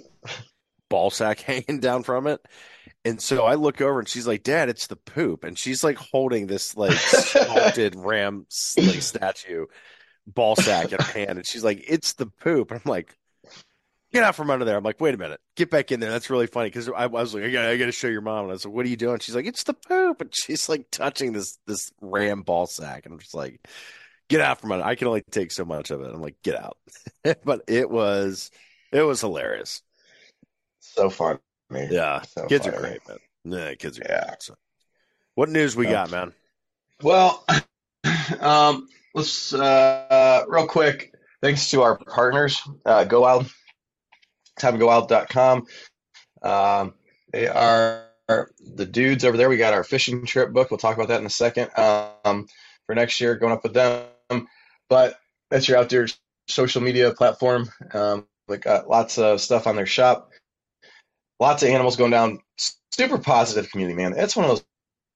ball 0.90 1.10
sack 1.10 1.40
hanging 1.42 1.80
down 1.80 2.04
from 2.04 2.28
it. 2.28 2.42
And 3.06 3.22
so 3.22 3.44
I 3.44 3.56
look 3.56 3.82
over 3.82 4.00
and 4.00 4.08
she's 4.08 4.28
like, 4.28 4.44
Dad, 4.44 4.70
it's 4.70 4.88
the 4.88 4.96
poop. 4.96 5.44
And 5.44 5.58
she's 5.58 5.84
like 5.84 5.98
holding 5.98 6.48
this 6.48 6.76
like 6.76 6.98
sculpted 6.98 7.96
ram 7.96 8.46
like 8.78 9.02
statue 9.02 9.66
ball 10.28 10.56
sack 10.56 10.92
in 10.92 11.00
her 11.00 11.14
hand. 11.14 11.38
And 11.38 11.48
she's 11.48 11.64
like, 11.64 11.84
It's 11.88 12.14
the 12.14 12.26
poop. 12.28 12.72
And 12.72 12.82
I'm 12.84 12.90
like, 12.90 13.16
Get 14.12 14.24
out 14.24 14.36
from 14.36 14.50
under 14.50 14.66
there. 14.66 14.76
I'm 14.76 14.84
like, 14.84 15.00
wait 15.00 15.14
a 15.14 15.20
minute, 15.20 15.40
get 15.56 15.70
back 15.70 15.92
in 15.92 16.00
there. 16.00 16.10
That's 16.10 16.32
really 16.32 16.48
funny 16.48 16.68
because 16.68 16.90
I, 16.90 17.04
I, 17.04 17.06
was 17.06 17.36
like, 17.36 17.44
I 17.44 17.52
got, 17.52 17.66
I 17.66 17.78
got 17.78 17.86
to 17.86 17.92
show 17.92 18.08
your 18.08 18.22
mom. 18.22 18.46
And 18.46 18.50
I 18.50 18.54
was 18.54 18.66
like, 18.66 18.74
what 18.74 18.88
are 18.88 18.90
you 18.90 18.98
doing? 18.98 19.20
She's 19.20 19.36
like, 19.36 19.46
it's 19.46 19.64
the 19.64 19.76
poop, 19.76 20.22
and 20.22 20.34
she's 20.34 20.68
like 20.68 20.88
touching 20.90 21.32
this 21.32 21.60
this 21.68 21.92
ram 22.02 22.42
ball 22.42 22.66
sack, 22.66 23.06
and 23.06 23.14
I'm 23.14 23.20
just 23.20 23.36
like, 23.36 23.68
get 24.28 24.42
out 24.42 24.62
from 24.62 24.72
under. 24.72 24.84
I 24.84 24.96
can 24.96 25.08
only 25.08 25.22
take 25.30 25.52
so 25.52 25.64
much 25.64 25.92
of 25.92 26.02
it. 26.02 26.12
I'm 26.12 26.22
like, 26.22 26.42
get 26.42 26.60
out. 26.60 26.78
but 27.46 27.62
it 27.68 27.88
was 27.92 28.50
it 28.92 29.04
was 29.04 29.22
hilarious. 29.22 29.84
So 30.80 31.12
fun. 31.12 31.38
Yeah, 31.72 32.22
so 32.24 32.46
kids 32.48 32.68
are 32.68 32.72
great, 32.72 33.00
man. 33.08 33.18
Yeah, 33.46 33.74
kids 33.76 34.00
are 34.00 34.06
yeah. 34.08 34.26
great. 34.28 34.44
So. 34.44 34.56
What 35.36 35.50
news 35.50 35.76
we 35.76 35.86
got, 35.86 36.12
man? 36.12 36.34
Well, 37.02 37.46
um, 38.40 38.88
let's 39.14 39.54
uh, 39.54 40.44
real 40.48 40.68
quick. 40.68 41.14
Thanks 41.42 41.70
to 41.72 41.84
our 41.84 41.98
partners, 41.98 42.62
uh, 42.86 43.06
Go 43.06 43.22
Wild, 43.22 43.50
timegowild.com. 44.60 45.66
Um, 46.42 46.94
they 47.32 47.48
are 47.48 48.08
the 48.28 48.86
dudes 48.86 49.24
over 49.24 49.38
there. 49.38 49.50
We 49.50 49.56
got 49.56 49.74
our 49.74 49.86
fishing 49.86 50.26
trip 50.26 50.52
book. 50.52 50.70
We'll 50.70 50.78
talk 50.78 50.96
about 50.96 51.08
that 51.08 51.22
in 51.22 51.26
a 51.26 51.30
second. 51.30 51.70
Um, 51.78 52.48
for 52.86 52.96
next 52.96 53.22
year, 53.22 53.36
going 53.36 53.54
up 53.54 53.64
with 53.64 53.74
them. 53.74 54.48
But 54.90 55.18
that's 55.50 55.68
your 55.68 55.78
outdoor 55.78 56.08
social 56.48 56.82
media 56.82 57.14
platform. 57.14 57.70
Um, 57.94 58.28
they 58.48 58.58
got 58.58 58.90
lots 58.90 59.18
of 59.18 59.40
stuff 59.40 59.68
on 59.68 59.76
their 59.76 59.86
shop 59.86 60.32
lots 61.40 61.64
of 61.64 61.70
animals 61.70 61.96
going 61.96 62.12
down. 62.12 62.40
Super 62.92 63.18
positive 63.18 63.72
community, 63.72 63.96
man. 63.96 64.14
It's 64.18 64.36
one 64.36 64.46
of 64.50 64.62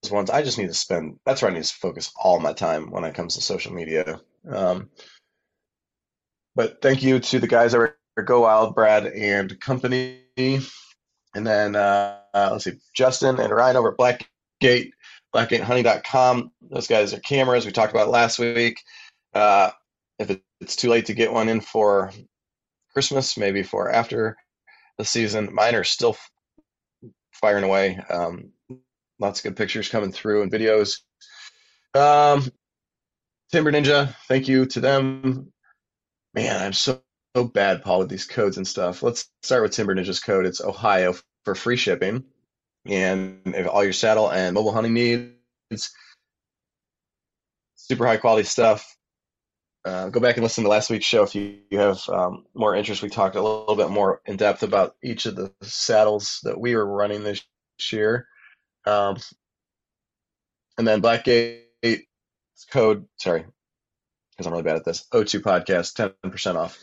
those 0.02 0.10
ones 0.10 0.30
I 0.30 0.42
just 0.42 0.58
need 0.58 0.68
to 0.68 0.74
spend. 0.74 1.18
That's 1.26 1.42
where 1.42 1.50
I 1.50 1.54
need 1.54 1.64
to 1.64 1.74
focus 1.74 2.12
all 2.16 2.40
my 2.40 2.52
time 2.52 2.90
when 2.90 3.04
it 3.04 3.14
comes 3.14 3.34
to 3.34 3.40
social 3.40 3.72
media. 3.72 4.20
Um, 4.48 4.90
but 6.54 6.80
thank 6.80 7.02
you 7.02 7.18
to 7.18 7.38
the 7.38 7.46
guys 7.46 7.74
over 7.74 7.98
at 8.16 8.24
Go 8.24 8.40
Wild, 8.40 8.74
Brad 8.74 9.06
and 9.06 9.58
company, 9.60 10.20
and 10.36 11.46
then 11.46 11.74
uh, 11.76 12.18
uh, 12.32 12.48
let's 12.52 12.64
see, 12.64 12.78
Justin 12.94 13.40
and 13.40 13.52
Ryan 13.52 13.76
over 13.76 13.92
at 13.92 13.98
Blackgate, 13.98 14.90
BlackgateHunting.com. 15.34 16.52
Those 16.70 16.86
guys 16.86 17.12
are 17.12 17.20
cameras 17.20 17.66
we 17.66 17.72
talked 17.72 17.92
about 17.92 18.08
last 18.08 18.38
week. 18.38 18.80
Uh, 19.34 19.70
if 20.18 20.38
it's 20.60 20.76
too 20.76 20.90
late 20.90 21.06
to 21.06 21.14
get 21.14 21.32
one 21.32 21.48
in 21.48 21.60
for 21.60 22.12
Christmas, 22.92 23.36
maybe 23.36 23.62
for 23.64 23.90
after 23.90 24.36
the 24.98 25.04
season. 25.04 25.52
Mine 25.52 25.74
are 25.74 25.84
still 25.84 26.16
firing 27.32 27.64
away. 27.64 27.98
Um, 28.10 28.52
lots 29.18 29.40
of 29.40 29.44
good 29.44 29.56
pictures 29.56 29.88
coming 29.88 30.12
through 30.12 30.42
and 30.42 30.52
videos. 30.52 31.00
Um, 31.94 32.50
Timber 33.52 33.72
Ninja, 33.72 34.14
thank 34.28 34.48
you 34.48 34.66
to 34.66 34.80
them. 34.80 35.52
Man, 36.34 36.60
I'm 36.60 36.72
so, 36.72 37.00
so 37.36 37.44
bad, 37.44 37.82
Paul, 37.82 38.00
with 38.00 38.08
these 38.08 38.26
codes 38.26 38.56
and 38.56 38.66
stuff. 38.66 39.02
Let's 39.02 39.28
start 39.42 39.62
with 39.62 39.72
Timber 39.72 39.94
Ninja's 39.94 40.20
code. 40.20 40.46
It's 40.46 40.60
Ohio 40.60 41.14
for 41.44 41.54
free 41.54 41.76
shipping. 41.76 42.24
And 42.86 43.54
all 43.70 43.84
your 43.84 43.92
saddle 43.92 44.30
and 44.30 44.54
mobile 44.54 44.72
hunting 44.72 44.92
needs, 44.92 45.90
super 47.76 48.06
high 48.06 48.18
quality 48.18 48.44
stuff, 48.44 48.96
uh, 49.84 50.08
go 50.08 50.20
back 50.20 50.36
and 50.36 50.42
listen 50.42 50.64
to 50.64 50.70
last 50.70 50.88
week's 50.88 51.04
show 51.04 51.22
if 51.22 51.34
you, 51.34 51.58
you 51.70 51.78
have 51.78 52.00
um, 52.08 52.46
more 52.54 52.74
interest. 52.74 53.02
We 53.02 53.10
talked 53.10 53.36
a 53.36 53.42
little 53.42 53.76
bit 53.76 53.90
more 53.90 54.22
in 54.24 54.36
depth 54.36 54.62
about 54.62 54.96
each 55.02 55.26
of 55.26 55.36
the 55.36 55.52
saddles 55.62 56.40
that 56.44 56.58
we 56.58 56.74
were 56.74 56.86
running 56.86 57.22
this 57.22 57.44
year. 57.92 58.26
Um, 58.86 59.16
and 60.78 60.88
then 60.88 61.02
Blackgate 61.02 61.60
code, 62.70 63.06
sorry, 63.16 63.44
because 64.30 64.46
I'm 64.46 64.52
really 64.52 64.64
bad 64.64 64.76
at 64.76 64.84
this, 64.84 65.06
O2 65.12 65.40
podcast, 65.40 66.12
10% 66.24 66.56
off. 66.56 66.78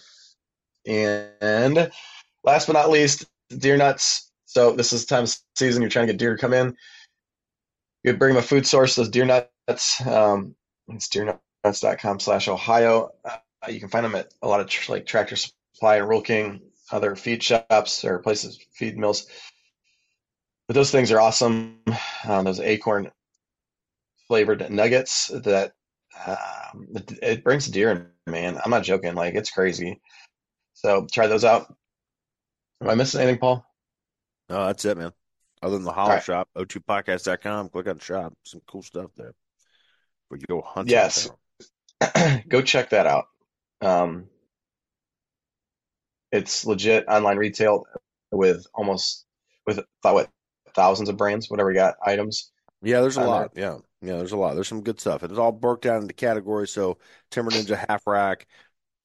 And 0.85 1.91
last 2.43 2.67
but 2.67 2.73
not 2.73 2.89
least, 2.89 3.25
deer 3.49 3.77
nuts. 3.77 4.31
So 4.45 4.73
this 4.73 4.93
is 4.93 5.05
the 5.05 5.15
time 5.15 5.23
of 5.23 5.35
season 5.55 5.81
you're 5.81 5.89
trying 5.89 6.07
to 6.07 6.13
get 6.13 6.19
deer 6.19 6.35
to 6.35 6.41
come 6.41 6.53
in. 6.53 6.75
You 8.03 8.13
bring 8.13 8.35
them 8.35 8.43
a 8.43 8.45
food 8.45 8.67
source, 8.67 8.95
those 8.95 9.09
deer 9.09 9.25
nuts. 9.25 10.05
Um, 10.05 10.55
it's 10.87 11.09
deernuts.com 11.63 12.19
slash 12.19 12.47
Ohio. 12.47 13.09
Uh, 13.23 13.37
you 13.69 13.79
can 13.79 13.89
find 13.89 14.05
them 14.05 14.15
at 14.15 14.33
a 14.41 14.47
lot 14.47 14.59
of 14.59 14.67
tr- 14.67 14.91
like 14.91 15.05
Tractor 15.05 15.35
Supply 15.35 15.97
and 15.97 16.05
Rural 16.05 16.21
King, 16.21 16.61
other 16.91 17.15
feed 17.15 17.43
shops 17.43 18.03
or 18.03 18.19
places, 18.19 18.59
feed 18.73 18.97
mills. 18.97 19.27
But 20.67 20.75
those 20.75 20.91
things 20.91 21.11
are 21.11 21.19
awesome. 21.19 21.79
Um, 22.27 22.45
those 22.45 22.59
acorn 22.59 23.11
flavored 24.27 24.69
nuggets 24.71 25.27
that 25.27 25.73
um, 26.25 26.87
it, 26.95 27.19
it 27.21 27.43
brings 27.43 27.67
deer 27.67 27.91
in, 27.91 28.31
man. 28.31 28.59
I'm 28.63 28.71
not 28.71 28.83
joking. 28.83 29.15
Like 29.15 29.35
it's 29.35 29.51
crazy. 29.51 29.99
So 30.73 31.07
try 31.11 31.27
those 31.27 31.43
out. 31.43 31.73
Am 32.81 32.89
I 32.89 32.95
missing 32.95 33.21
anything, 33.21 33.39
Paul? 33.39 33.65
No, 34.49 34.65
that's 34.65 34.85
it, 34.85 34.97
man. 34.97 35.11
Other 35.61 35.75
than 35.75 35.83
the 35.83 35.91
Hollow 35.91 36.15
right. 36.15 36.23
Shop, 36.23 36.49
o2podcast.com, 36.57 37.69
click 37.69 37.87
on 37.87 37.99
shop. 37.99 38.33
Some 38.43 38.61
cool 38.67 38.81
stuff 38.81 39.11
there. 39.15 39.33
Where 40.27 40.39
you 40.39 40.45
go 40.47 40.61
hunting. 40.61 40.91
Yes. 40.91 41.29
go 42.47 42.61
check 42.61 42.89
that 42.89 43.07
out. 43.07 43.25
Um, 43.81 44.27
it's 46.31 46.65
legit 46.65 47.05
online 47.07 47.37
retail 47.37 47.85
with 48.31 48.65
almost 48.73 49.25
with 49.65 49.79
what 50.01 50.29
thousands 50.73 51.09
of 51.09 51.17
brands, 51.17 51.49
whatever 51.49 51.69
we 51.69 51.75
got 51.75 51.95
items. 52.05 52.51
Yeah, 52.81 53.01
there's 53.01 53.17
a 53.17 53.23
lot. 53.23 53.53
There. 53.53 53.63
Yeah, 53.63 53.77
yeah, 54.01 54.17
there's 54.17 54.31
a 54.31 54.37
lot. 54.37 54.55
There's 54.55 54.67
some 54.67 54.81
good 54.81 54.99
stuff. 54.99 55.23
It's 55.23 55.37
all 55.37 55.51
broke 55.51 55.81
down 55.81 56.01
into 56.01 56.13
categories. 56.13 56.71
So 56.71 56.97
Timber 57.29 57.51
Ninja, 57.51 57.85
Half 57.89 58.07
Rack, 58.07 58.47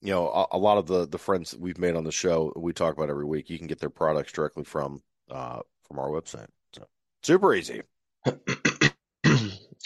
you 0.01 0.11
know, 0.11 0.29
a, 0.29 0.47
a, 0.51 0.57
lot 0.57 0.77
of 0.77 0.87
the 0.87 1.07
the 1.07 1.19
friends 1.19 1.51
that 1.51 1.59
we've 1.59 1.77
made 1.77 1.95
on 1.95 2.03
the 2.03 2.11
show, 2.11 2.51
we 2.55 2.73
talk 2.73 2.95
about 2.95 3.09
every 3.09 3.25
week. 3.25 3.49
You 3.49 3.57
can 3.57 3.67
get 3.67 3.79
their 3.79 3.89
products 3.89 4.31
directly 4.31 4.63
from 4.63 5.01
uh, 5.29 5.59
from 5.87 5.99
our 5.99 6.09
website. 6.09 6.47
So 6.73 6.87
super 7.23 7.53
easy. 7.53 7.83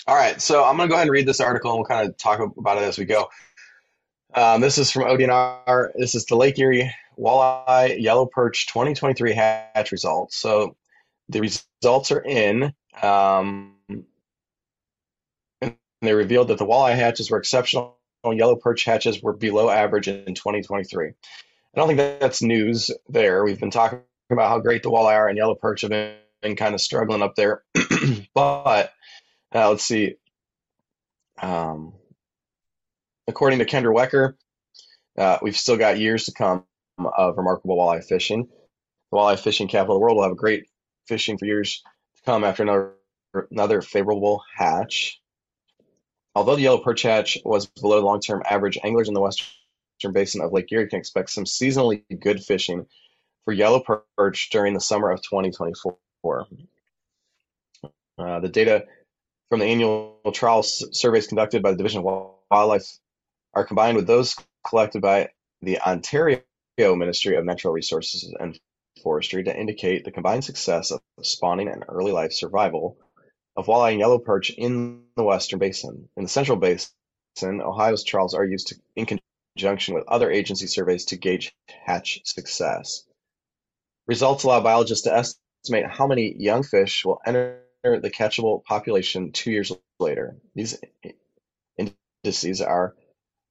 All 0.08 0.16
right, 0.16 0.42
so 0.42 0.64
I'm 0.64 0.78
going 0.78 0.90
to 0.90 0.92
go 0.92 0.96
ahead 0.96 1.08
and 1.08 1.12
read 1.12 1.28
this 1.28 1.40
article, 1.40 1.72
and 1.72 1.78
we'll 1.80 1.86
kind 1.86 2.10
of 2.10 2.18
talk 2.18 2.40
about 2.58 2.78
it 2.78 2.84
as 2.84 2.98
we 2.98 3.06
go. 3.06 3.30
Um, 4.34 4.60
this 4.62 4.78
is 4.78 4.90
from 4.90 5.04
ODNR. 5.04 5.92
This 5.96 6.16
is 6.16 6.26
the 6.26 6.36
Lake 6.36 6.58
Erie 6.58 6.92
Walleye 7.20 8.02
Yellow 8.02 8.26
Perch 8.26 8.66
2023 8.68 9.34
hatch 9.34 9.92
results. 9.92 10.38
So 10.38 10.76
the 11.30 11.42
results 11.42 12.12
are 12.12 12.22
in. 12.22 12.74
Um, 13.02 13.76
and 15.62 15.76
they 16.02 16.14
revealed 16.14 16.48
that 16.48 16.58
the 16.58 16.66
walleye 16.66 16.96
hatches 16.96 17.30
were 17.30 17.38
exceptional. 17.38 17.98
Yellow 18.24 18.56
perch 18.56 18.86
hatches 18.86 19.22
were 19.22 19.34
below 19.34 19.70
average 19.70 20.08
in 20.08 20.36
2023. 20.36 21.08
I 21.08 21.14
don't 21.76 21.88
think 21.88 21.98
that's 21.98 22.42
news 22.42 22.92
there. 23.10 23.44
We've 23.44 23.60
been 23.60 23.72
talking 23.72 24.02
about 24.30 24.50
how 24.50 24.60
great 24.60 24.84
the 24.84 24.92
walleye 24.92 25.16
are 25.16 25.28
and 25.28 25.38
yellow 25.38 25.56
perch 25.56 25.82
have 25.82 25.90
been, 25.90 26.16
been 26.42 26.56
kind 26.56 26.76
of 26.76 26.82
struggling 26.82 27.24
up 27.24 27.36
there. 27.36 27.64
but 28.36 28.94
uh, 29.54 29.70
let's 29.70 29.84
see. 29.84 30.16
Um, 31.42 31.94
according 33.28 33.60
to 33.60 33.66
Kendra 33.66 33.94
Wecker, 33.94 34.36
uh, 35.18 35.38
we've 35.42 35.58
still 35.58 35.78
got 35.78 36.00
years 36.00 36.26
to 36.26 36.34
come 36.34 36.66
of 36.98 37.38
remarkable 37.38 37.78
walleye 37.78 38.04
fishing. 38.04 38.48
The 39.12 39.18
walleye 39.18 39.40
fishing 39.40 39.68
capital 39.68 39.96
of 39.96 40.00
the 40.00 40.04
world 40.04 40.18
will 40.18 40.24
have 40.24 40.38
great 40.38 40.68
fishing 41.08 41.38
for 41.38 41.46
years 41.46 41.82
to 42.16 42.22
come 42.24 42.44
after 42.44 42.64
another 42.64 42.94
another 43.50 43.82
favorable 43.82 44.44
hatch. 44.56 45.22
Although 46.36 46.56
the 46.56 46.62
yellow 46.62 46.84
perch 46.84 47.02
hatch 47.02 47.38
was 47.44 47.66
below 47.66 48.00
the 48.00 48.06
long-term 48.06 48.44
average, 48.50 48.78
anglers 48.84 49.08
in 49.08 49.14
the 49.14 49.22
western 49.22 49.48
basin 50.14 50.42
of 50.42 50.54
Lake 50.54 50.72
Erie 50.72 50.88
can 50.88 51.00
expect 51.00 51.30
some 51.30 51.44
seasonally 51.44 52.04
good 52.20 52.42
fishing 52.42 52.86
for 53.46 53.54
yellow 53.54 53.84
perch 54.18 54.50
during 54.50 54.74
the 54.74 54.80
summer 54.80 55.12
of 55.12 55.22
2024. 55.22 56.48
Uh, 58.18 58.40
the 58.40 58.50
data 58.50 58.86
from 59.52 59.60
the 59.60 59.66
annual 59.66 60.18
trawl 60.34 60.64
surveys 60.64 61.28
conducted 61.28 61.62
by 61.62 61.72
the 61.72 61.78
Division 61.78 62.00
of 62.00 62.32
Wildlife 62.50 62.88
are 63.54 63.66
combined 63.66 63.98
with 63.98 64.08
those 64.08 64.34
collected 64.66 65.02
by 65.02 65.28
the 65.62 65.78
Ontario 65.82 66.42
Ministry 66.80 67.36
of 67.36 67.44
Natural 67.44 67.74
Resources 67.74 68.34
and 68.40 68.58
Forestry 69.04 69.44
to 69.44 69.54
indicate 69.54 70.06
the 70.06 70.12
combined 70.12 70.46
success 70.46 70.92
of 70.92 71.02
spawning 71.22 71.68
and 71.68 71.84
early 71.90 72.14
life 72.14 72.32
survival 72.32 72.96
of 73.58 73.66
walleye 73.66 73.92
and 73.92 74.00
yellow 74.00 74.20
perch 74.20 74.52
in 74.52 75.04
the 75.18 75.24
western 75.24 75.60
basin. 75.60 76.08
In 76.16 76.24
the 76.24 76.30
central 76.30 76.58
basin, 76.58 76.88
Ohio's 77.44 78.06
trawls 78.06 78.34
are 78.34 78.46
used 78.46 78.68
to, 78.70 78.76
in 78.96 79.20
conjunction 79.58 79.96
with 79.96 80.08
other 80.08 80.32
agency 80.32 80.68
surveys 80.68 81.04
to 81.08 81.18
gauge 81.18 81.54
hatch 81.68 82.22
success. 82.24 83.04
Results 84.08 84.46
allow 84.46 84.62
biologists 84.62 85.04
to 85.04 85.14
estimate 85.14 85.88
how 85.88 86.08
many 86.08 86.34
young 86.38 86.64
fish 86.64 87.04
will 87.04 87.20
enter 87.26 87.66
the 87.84 88.12
catchable 88.12 88.64
population 88.64 89.32
two 89.32 89.52
years 89.52 89.72
later. 90.00 90.36
These 90.56 90.78
indices 91.78 92.62
are 92.62 92.96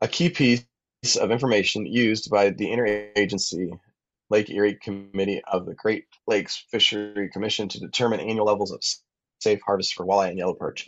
a 0.01 0.09
key 0.09 0.31
piece 0.31 0.64
of 1.21 1.31
information 1.31 1.87
used 1.87 2.31
by 2.31 2.51
the 2.51 2.66
interagency 2.66 3.79
Lake 4.29 4.51
Erie 4.51 4.79
Committee 4.81 5.43
of 5.51 5.66
the 5.66 5.75
Great 5.75 6.05
Lakes 6.27 6.64
Fishery 6.71 7.29
Commission 7.33 7.69
to 7.69 7.81
determine 7.81 8.21
annual 8.21 8.47
levels 8.47 8.71
of 8.71 8.81
safe 9.40 9.61
harvest 9.66 9.95
for 9.95 10.07
walleye 10.07 10.29
and 10.29 10.38
yellow 10.38 10.55
perch. 10.55 10.87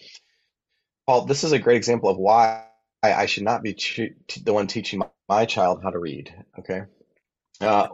Paul, 1.07 1.25
this 1.25 1.43
is 1.43 1.53
a 1.53 1.59
great 1.59 1.77
example 1.77 2.09
of 2.09 2.17
why 2.19 2.67
I 3.03 3.27
should 3.27 3.43
not 3.43 3.65
be 3.65 3.77
the 4.45 4.53
one 4.53 4.69
teaching 4.69 5.03
my 5.29 5.45
child 5.45 5.81
how 5.83 5.91
to 5.91 5.99
read. 5.99 6.33
Okay. 6.61 6.83
Uh, 7.61 7.89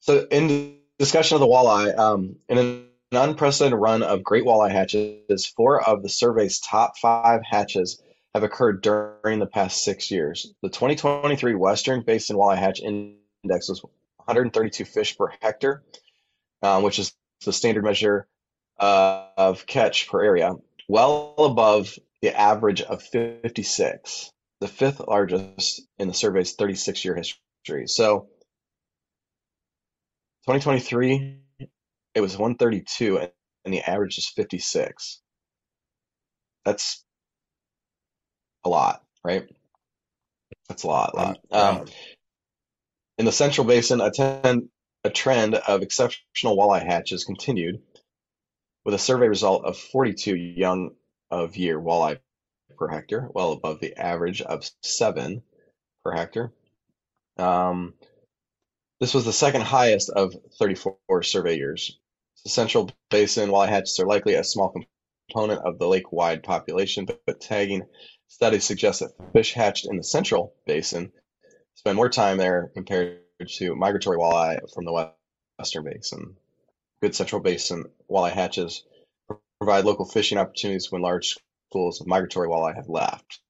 so 0.00 0.26
in 0.30 0.78
discussion 0.98 1.36
of 1.36 1.40
the 1.40 1.46
walleye, 1.46 1.96
um, 1.96 2.36
in 2.48 2.86
unprecedented 3.12 3.78
run 3.78 4.02
of 4.02 4.24
great 4.24 4.44
walleye 4.44 4.70
hatches, 4.70 5.46
four 5.46 5.82
of 5.82 6.02
the 6.02 6.08
survey's 6.08 6.58
top 6.60 6.98
five 6.98 7.42
hatches 7.44 8.02
have 8.34 8.42
occurred 8.42 8.82
during 8.82 9.38
the 9.38 9.46
past 9.46 9.84
six 9.84 10.10
years. 10.10 10.52
The 10.62 10.68
2023 10.68 11.54
Western 11.54 12.02
Basin 12.02 12.36
Walleye 12.36 12.58
Hatch 12.58 12.80
Index 12.80 13.68
was 13.68 13.82
132 14.16 14.84
fish 14.84 15.16
per 15.16 15.28
hectare, 15.40 15.82
um, 16.62 16.82
which 16.82 16.98
is 16.98 17.14
the 17.44 17.52
standard 17.52 17.84
measure 17.84 18.26
uh, 18.78 19.26
of 19.36 19.66
catch 19.66 20.08
per 20.08 20.22
area, 20.22 20.54
well 20.88 21.34
above 21.38 21.96
the 22.22 22.38
average 22.38 22.82
of 22.82 23.02
56, 23.02 24.32
the 24.60 24.68
fifth 24.68 25.00
largest 25.00 25.82
in 25.98 26.08
the 26.08 26.14
survey's 26.14 26.54
36 26.54 27.04
year 27.04 27.14
history. 27.14 27.86
So 27.86 28.28
2023, 30.46 31.43
it 32.14 32.20
was 32.20 32.36
132, 32.36 33.18
and, 33.18 33.30
and 33.64 33.74
the 33.74 33.82
average 33.82 34.18
is 34.18 34.28
56. 34.28 35.20
That's 36.64 37.04
a 38.64 38.68
lot, 38.68 39.02
right? 39.24 39.46
That's 40.68 40.84
a 40.84 40.86
lot, 40.88 41.12
a 41.14 41.16
lot. 41.16 41.38
Um, 41.52 41.86
in 43.18 43.24
the 43.24 43.32
Central 43.32 43.66
Basin, 43.66 44.00
a, 44.00 44.10
ten, 44.10 44.68
a 45.04 45.10
trend 45.10 45.54
of 45.54 45.82
exceptional 45.82 46.56
walleye 46.56 46.84
hatches 46.84 47.24
continued 47.24 47.82
with 48.84 48.94
a 48.94 48.98
survey 48.98 49.28
result 49.28 49.64
of 49.64 49.76
42 49.78 50.36
young 50.36 50.90
of 51.30 51.56
year 51.56 51.78
walleye 51.80 52.18
per 52.78 52.88
hectare, 52.88 53.28
well 53.34 53.52
above 53.52 53.80
the 53.80 53.96
average 53.96 54.42
of 54.42 54.68
seven 54.82 55.42
per 56.04 56.12
hectare. 56.12 56.52
Um, 57.38 57.94
this 59.00 59.14
was 59.14 59.24
the 59.24 59.32
second 59.32 59.62
highest 59.62 60.10
of 60.10 60.34
34 60.58 61.22
survey 61.22 61.56
years. 61.56 61.98
The 62.44 62.50
Central 62.50 62.90
Basin 63.10 63.50
walleye 63.50 63.68
hatches 63.68 63.98
are 63.98 64.06
likely 64.06 64.34
a 64.34 64.44
small 64.44 64.72
component 65.30 65.62
of 65.64 65.78
the 65.78 65.88
lake-wide 65.88 66.42
population, 66.42 67.06
but, 67.26 67.40
tagging 67.40 67.82
studies 68.28 68.64
suggest 68.64 69.00
that 69.00 69.32
fish 69.32 69.54
hatched 69.54 69.86
in 69.86 69.96
the 69.96 70.04
Central 70.04 70.54
Basin 70.66 71.12
spend 71.74 71.96
more 71.96 72.08
time 72.08 72.36
there 72.36 72.70
compared 72.74 73.20
to 73.46 73.74
migratory 73.74 74.18
walleye 74.18 74.58
from 74.72 74.84
the 74.84 75.12
Western 75.58 75.84
Basin 75.84 76.36
good 77.04 77.14
Central 77.14 77.42
Basin 77.42 77.84
walleye 78.10 78.32
hatches 78.32 78.84
provide 79.58 79.84
local 79.84 80.06
fishing 80.06 80.38
opportunities 80.38 80.90
when 80.90 81.02
large 81.02 81.36
schools 81.68 82.00
of 82.00 82.06
migratory 82.06 82.48
walleye 82.48 82.74
have 82.74 82.88
left. 82.88 83.40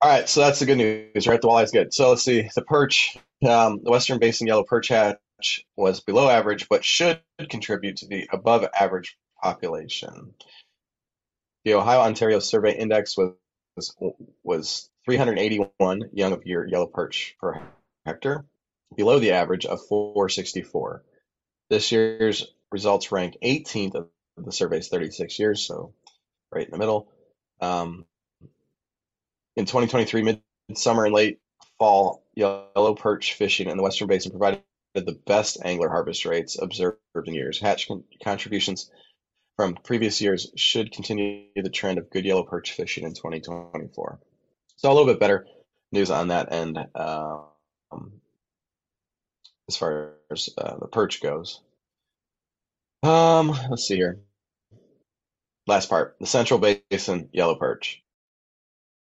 All 0.00 0.10
right, 0.10 0.26
so 0.26 0.40
that's 0.40 0.60
the 0.60 0.66
good 0.66 0.78
news, 0.78 1.26
right? 1.26 1.40
The 1.40 1.48
walleye 1.48 1.64
is 1.64 1.70
good. 1.70 1.92
So 1.92 2.08
let's 2.08 2.22
see. 2.22 2.48
The 2.54 2.62
perch, 2.62 3.18
um, 3.46 3.80
the 3.82 3.90
Western 3.90 4.18
Basin 4.18 4.46
yellow 4.46 4.64
perch 4.64 4.88
hatch 4.88 5.18
was 5.76 6.00
below 6.00 6.28
average, 6.28 6.68
but 6.68 6.84
should 6.84 7.20
contribute 7.48 7.96
to 7.98 8.06
the 8.06 8.28
above 8.32 8.66
average 8.78 9.18
population. 9.42 10.34
The 11.64 11.74
Ohio 11.74 12.00
Ontario 12.00 12.38
Survey 12.38 12.76
Index 12.76 13.16
was 13.16 13.32
was, 13.76 13.94
was 14.42 14.90
381 15.04 16.10
young 16.12 16.32
of 16.32 16.46
year 16.46 16.66
yellow 16.66 16.86
perch 16.86 17.36
per 17.40 17.60
hectare 18.06 18.44
below 18.96 19.18
the 19.18 19.32
average 19.32 19.66
of 19.66 19.84
464. 19.86 21.02
This 21.70 21.90
year's 21.90 22.46
results 22.70 23.10
rank 23.10 23.36
18th 23.42 23.94
of 23.94 24.08
the 24.36 24.52
survey's 24.52 24.88
36 24.88 25.38
years, 25.38 25.66
so 25.66 25.94
right 26.52 26.64
in 26.64 26.70
the 26.70 26.78
middle. 26.78 27.08
Um, 27.60 28.04
in 29.56 29.64
2023, 29.64 30.38
midsummer 30.68 31.04
and 31.04 31.14
late 31.14 31.40
fall, 31.78 32.24
yellow 32.34 32.94
perch 32.94 33.34
fishing 33.34 33.68
in 33.68 33.76
the 33.76 33.82
Western 33.82 34.08
Basin 34.08 34.30
provided 34.30 34.62
the 34.94 35.20
best 35.26 35.58
angler 35.64 35.88
harvest 35.88 36.24
rates 36.24 36.58
observed 36.60 36.98
in 37.26 37.34
years. 37.34 37.60
Hatch 37.60 37.88
con- 37.88 38.04
contributions 38.22 38.90
from 39.56 39.74
previous 39.74 40.20
years 40.20 40.50
should 40.56 40.92
continue 40.92 41.46
the 41.56 41.70
trend 41.70 41.98
of 41.98 42.10
good 42.10 42.24
yellow 42.24 42.44
perch 42.44 42.72
fishing 42.72 43.04
in 43.04 43.14
2024. 43.14 44.20
So 44.76 44.90
a 44.90 44.94
little 44.94 45.06
bit 45.06 45.20
better 45.20 45.46
news 45.92 46.10
on 46.10 46.28
that 46.28 46.52
end 46.52 46.78
um, 46.94 48.12
as 49.68 49.76
far 49.76 50.14
as 50.30 50.48
uh, 50.58 50.76
the 50.78 50.88
perch 50.88 51.22
goes. 51.22 51.60
Um, 53.02 53.48
let's 53.70 53.86
see 53.86 53.96
here. 53.96 54.20
Last 55.66 55.88
part, 55.88 56.16
the 56.20 56.26
Central 56.26 56.60
Basin 56.60 57.30
yellow 57.32 57.54
perch. 57.54 58.02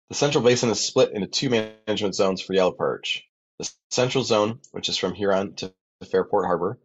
The 0.09 0.15
Central 0.15 0.43
Basin 0.43 0.71
is 0.71 0.81
split 0.81 1.13
into 1.13 1.27
two 1.27 1.51
management 1.51 2.15
zones 2.15 2.41
for 2.41 2.55
yellow 2.55 2.73
perch. 2.73 3.29
The 3.59 3.71
Central 3.91 4.25
Zone, 4.25 4.61
which 4.73 4.89
is 4.89 4.97
from 4.97 5.15
Huron 5.15 5.55
to 5.57 5.73
Fairport 6.07 6.47
Harbor, 6.47 6.79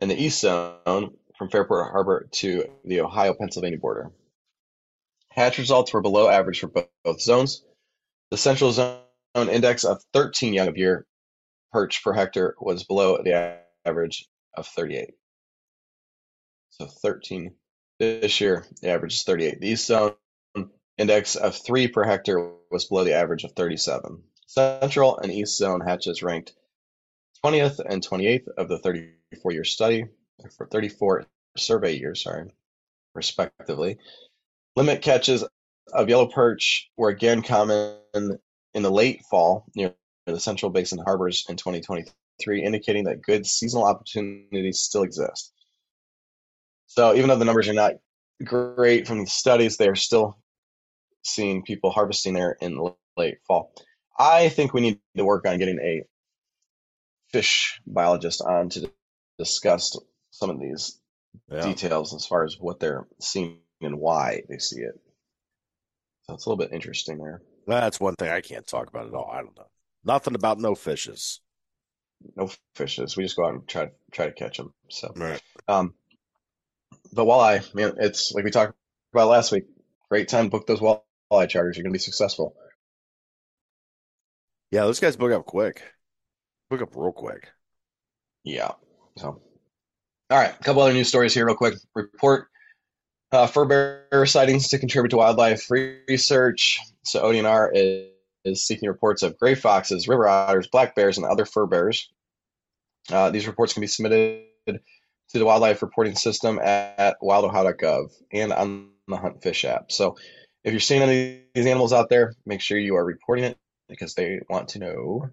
and 0.00 0.10
the 0.10 0.20
East 0.20 0.40
Zone, 0.40 1.16
from 1.36 1.50
Fairport 1.50 1.92
Harbor 1.92 2.28
to 2.32 2.64
the 2.84 3.00
Ohio-Pennsylvania 3.00 3.78
border. 3.78 4.10
Hatch 5.30 5.58
results 5.58 5.92
were 5.92 6.00
below 6.00 6.28
average 6.28 6.60
for 6.60 6.66
both, 6.66 6.88
both 7.04 7.20
zones. 7.20 7.64
The 8.30 8.36
Central 8.36 8.72
Zone 8.72 8.98
index 9.36 9.84
of 9.84 10.02
13 10.12 10.52
young 10.52 10.68
of 10.68 10.76
year 10.76 11.06
perch 11.72 12.02
per 12.02 12.12
hectare 12.12 12.54
was 12.60 12.82
below 12.82 13.22
the 13.22 13.60
average 13.86 14.26
of 14.54 14.66
38. 14.66 15.10
So 16.70 16.86
13 16.86 17.54
this 18.00 18.40
year, 18.40 18.66
the 18.82 18.90
average 18.90 19.14
is 19.14 19.22
38. 19.22 19.60
The 19.60 19.68
East 19.68 19.86
Zone 19.86 20.14
index 20.96 21.36
of 21.36 21.56
3 21.56 21.88
per 21.88 22.02
hectare 22.04 22.52
was 22.70 22.86
below 22.86 23.04
the 23.04 23.14
average 23.14 23.44
of 23.44 23.52
37. 23.52 24.22
Central 24.46 25.18
and 25.18 25.30
East 25.30 25.56
Zone 25.56 25.80
hatches 25.80 26.22
ranked 26.22 26.54
20th 27.44 27.80
and 27.88 28.06
28th 28.06 28.48
of 28.56 28.68
the 28.68 28.78
34 28.78 29.52
year 29.52 29.64
study, 29.64 30.04
for 30.56 30.66
34 30.66 31.26
survey 31.56 31.96
years, 31.96 32.22
sorry, 32.22 32.50
respectively. 33.14 33.98
Limit 34.76 35.02
catches 35.02 35.44
of 35.92 36.08
yellow 36.08 36.26
perch 36.26 36.90
were 36.96 37.08
again 37.08 37.42
common 37.42 37.96
in 38.14 38.82
the 38.82 38.90
late 38.90 39.22
fall 39.30 39.64
near 39.74 39.94
the 40.26 40.38
Central 40.38 40.70
Basin 40.70 40.98
harbors 40.98 41.44
in 41.48 41.56
2023, 41.56 42.62
indicating 42.62 43.04
that 43.04 43.22
good 43.22 43.46
seasonal 43.46 43.86
opportunities 43.86 44.80
still 44.80 45.02
exist. 45.02 45.52
So 46.86 47.14
even 47.14 47.28
though 47.28 47.36
the 47.36 47.44
numbers 47.44 47.68
are 47.68 47.74
not 47.74 47.94
great 48.44 49.06
from 49.06 49.20
the 49.20 49.26
studies, 49.26 49.76
they're 49.76 49.96
still 49.96 50.38
seeing 51.22 51.62
people 51.62 51.90
harvesting 51.90 52.34
there 52.34 52.56
in 52.60 52.76
the 52.76 52.94
late 53.16 53.38
fall. 53.46 53.72
I 54.18 54.48
think 54.48 54.72
we 54.72 54.80
need 54.80 55.00
to 55.16 55.24
work 55.24 55.46
on 55.46 55.58
getting 55.58 55.78
a 55.80 56.04
fish 57.32 57.80
biologist 57.86 58.42
on 58.42 58.68
to 58.70 58.90
discuss 59.38 59.98
some 60.30 60.50
of 60.50 60.60
these 60.60 60.98
yeah. 61.50 61.62
details 61.62 62.14
as 62.14 62.26
far 62.26 62.44
as 62.44 62.56
what 62.58 62.80
they're 62.80 63.06
seeing 63.20 63.58
and 63.80 63.98
why 63.98 64.42
they 64.48 64.58
see 64.58 64.80
it. 64.80 64.98
So 66.22 66.34
it's 66.34 66.46
a 66.46 66.50
little 66.50 66.64
bit 66.64 66.74
interesting 66.74 67.18
there. 67.18 67.42
That's 67.66 68.00
one 68.00 68.14
thing 68.16 68.30
I 68.30 68.40
can't 68.40 68.66
talk 68.66 68.88
about 68.88 69.06
at 69.06 69.14
all. 69.14 69.30
I 69.32 69.38
don't 69.38 69.56
know. 69.56 69.66
Nothing 70.04 70.34
about 70.34 70.58
no 70.58 70.74
fishes. 70.74 71.40
No 72.36 72.50
fishes. 72.74 73.16
We 73.16 73.24
just 73.24 73.36
go 73.36 73.46
out 73.46 73.54
and 73.54 73.68
try 73.68 73.90
try 74.10 74.26
to 74.26 74.32
catch 74.32 74.56
them. 74.56 74.72
So, 74.88 75.12
right. 75.14 75.40
um, 75.68 75.94
but 77.12 77.24
walleye, 77.24 77.74
man, 77.74 77.94
it's 77.98 78.32
like 78.32 78.44
we 78.44 78.50
talked 78.50 78.74
about 79.12 79.28
last 79.28 79.52
week. 79.52 79.64
Great 80.10 80.28
time 80.28 80.46
to 80.46 80.50
book 80.50 80.66
those 80.66 80.80
walleye 80.80 81.48
charters. 81.48 81.76
You're 81.76 81.84
going 81.84 81.92
to 81.92 81.98
be 81.98 81.98
successful. 81.98 82.56
Yeah, 84.70 84.82
those 84.82 85.00
guys 85.00 85.16
book 85.16 85.32
up 85.32 85.46
quick. 85.46 85.82
Book 86.70 86.82
up 86.82 86.94
real 86.94 87.12
quick. 87.12 87.48
Yeah. 88.44 88.72
So, 89.16 89.40
all 90.30 90.38
right, 90.38 90.54
a 90.58 90.64
couple 90.64 90.82
other 90.82 90.92
news 90.92 91.08
stories 91.08 91.34
here, 91.34 91.46
real 91.46 91.56
quick. 91.56 91.74
Report 91.94 92.48
uh, 93.32 93.46
fur 93.46 93.64
bearer 93.64 94.26
sightings 94.26 94.68
to 94.68 94.78
contribute 94.78 95.10
to 95.10 95.16
wildlife 95.16 95.70
research. 95.70 96.80
So 97.04 97.24
ODNR 97.24 97.70
is, 97.74 98.08
is 98.44 98.66
seeking 98.66 98.88
reports 98.88 99.22
of 99.22 99.38
gray 99.38 99.54
foxes, 99.54 100.08
river 100.08 100.28
otters, 100.28 100.68
black 100.68 100.94
bears, 100.94 101.18
and 101.18 101.26
other 101.26 101.44
fur 101.44 101.66
bearers. 101.66 102.10
Uh, 103.10 103.30
these 103.30 103.46
reports 103.46 103.72
can 103.72 103.80
be 103.80 103.86
submitted 103.86 104.44
to 104.66 105.38
the 105.38 105.44
wildlife 105.44 105.82
reporting 105.82 106.14
system 106.14 106.58
at, 106.58 106.98
at 106.98 107.16
wildohio.gov 107.22 108.10
and 108.32 108.52
on 108.52 108.90
the 109.06 109.16
Hunt 109.16 109.42
Fish 109.42 109.64
app. 109.64 109.90
So 109.90 110.16
if 110.64 110.72
you're 110.72 110.80
seeing 110.80 111.02
any 111.02 111.32
of 111.32 111.44
these 111.54 111.66
animals 111.66 111.92
out 111.92 112.08
there, 112.08 112.34
make 112.46 112.60
sure 112.60 112.78
you 112.78 112.96
are 112.96 113.04
reporting 113.04 113.44
it 113.44 113.58
because 113.88 114.14
they 114.14 114.40
want 114.48 114.68
to 114.70 114.78
know. 114.78 115.30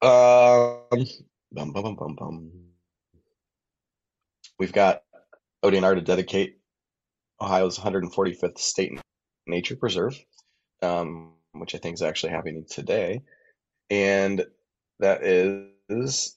Um, 0.00 1.04
bum, 1.52 1.72
bum, 1.72 1.96
bum, 1.96 2.14
bum, 2.16 2.50
We've 4.58 4.72
got 4.72 5.02
ODNR 5.64 5.96
to 5.96 6.00
dedicate 6.00 6.58
Ohio's 7.40 7.78
145th 7.78 8.58
state 8.58 9.00
nature 9.46 9.76
preserve, 9.76 10.18
um, 10.82 11.32
which 11.52 11.74
I 11.74 11.78
think 11.78 11.94
is 11.94 12.02
actually 12.02 12.32
happening 12.32 12.64
today, 12.68 13.22
and 13.90 14.44
that 15.00 15.24
is 15.24 16.36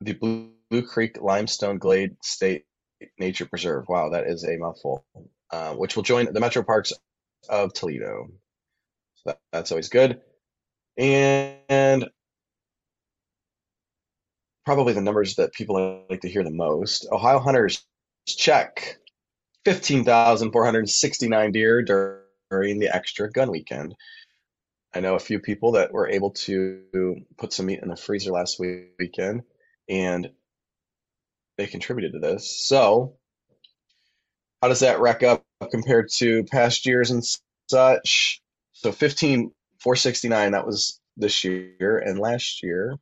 the 0.00 0.12
Blue, 0.14 0.50
Blue 0.70 0.82
Creek 0.82 1.20
Limestone 1.20 1.78
Glade 1.78 2.16
State 2.22 2.64
Nature 3.18 3.46
Preserve. 3.46 3.84
Wow, 3.88 4.10
that 4.10 4.26
is 4.26 4.44
a 4.44 4.56
mouthful. 4.56 5.04
Uh, 5.52 5.74
which 5.74 5.96
will 5.96 6.04
join 6.04 6.32
the 6.32 6.38
Metro 6.40 6.62
Parks 6.62 6.92
of 7.48 7.72
Toledo. 7.74 8.28
So 9.14 9.22
that, 9.30 9.40
that's 9.52 9.72
always 9.72 9.88
good. 9.88 10.20
And 11.00 12.06
probably 14.66 14.92
the 14.92 15.00
numbers 15.00 15.36
that 15.36 15.54
people 15.54 16.04
like 16.10 16.20
to 16.20 16.28
hear 16.28 16.44
the 16.44 16.50
most. 16.50 17.06
Ohio 17.10 17.38
hunters 17.38 17.86
check 18.26 18.98
15,469 19.64 21.52
deer 21.52 21.82
during 21.82 22.78
the 22.78 22.94
extra 22.94 23.30
gun 23.30 23.50
weekend. 23.50 23.94
I 24.94 25.00
know 25.00 25.14
a 25.14 25.20
few 25.20 25.40
people 25.40 25.72
that 25.72 25.90
were 25.92 26.08
able 26.08 26.32
to 26.32 27.24
put 27.38 27.54
some 27.54 27.66
meat 27.66 27.80
in 27.82 27.88
the 27.88 27.96
freezer 27.96 28.32
last 28.32 28.60
weekend 28.60 29.42
and 29.88 30.30
they 31.56 31.66
contributed 31.66 32.12
to 32.12 32.18
this. 32.18 32.66
So, 32.66 33.16
how 34.60 34.68
does 34.68 34.80
that 34.80 35.00
rack 35.00 35.22
up 35.22 35.46
compared 35.70 36.10
to 36.16 36.44
past 36.44 36.84
years 36.84 37.10
and 37.10 37.24
such? 37.70 38.42
So, 38.72 38.92
15,469, 39.82 40.52
that 40.52 40.66
was 40.66 41.00
this 41.16 41.44
year, 41.44 41.98
and 41.98 42.18
last 42.18 42.62
year 42.62 42.96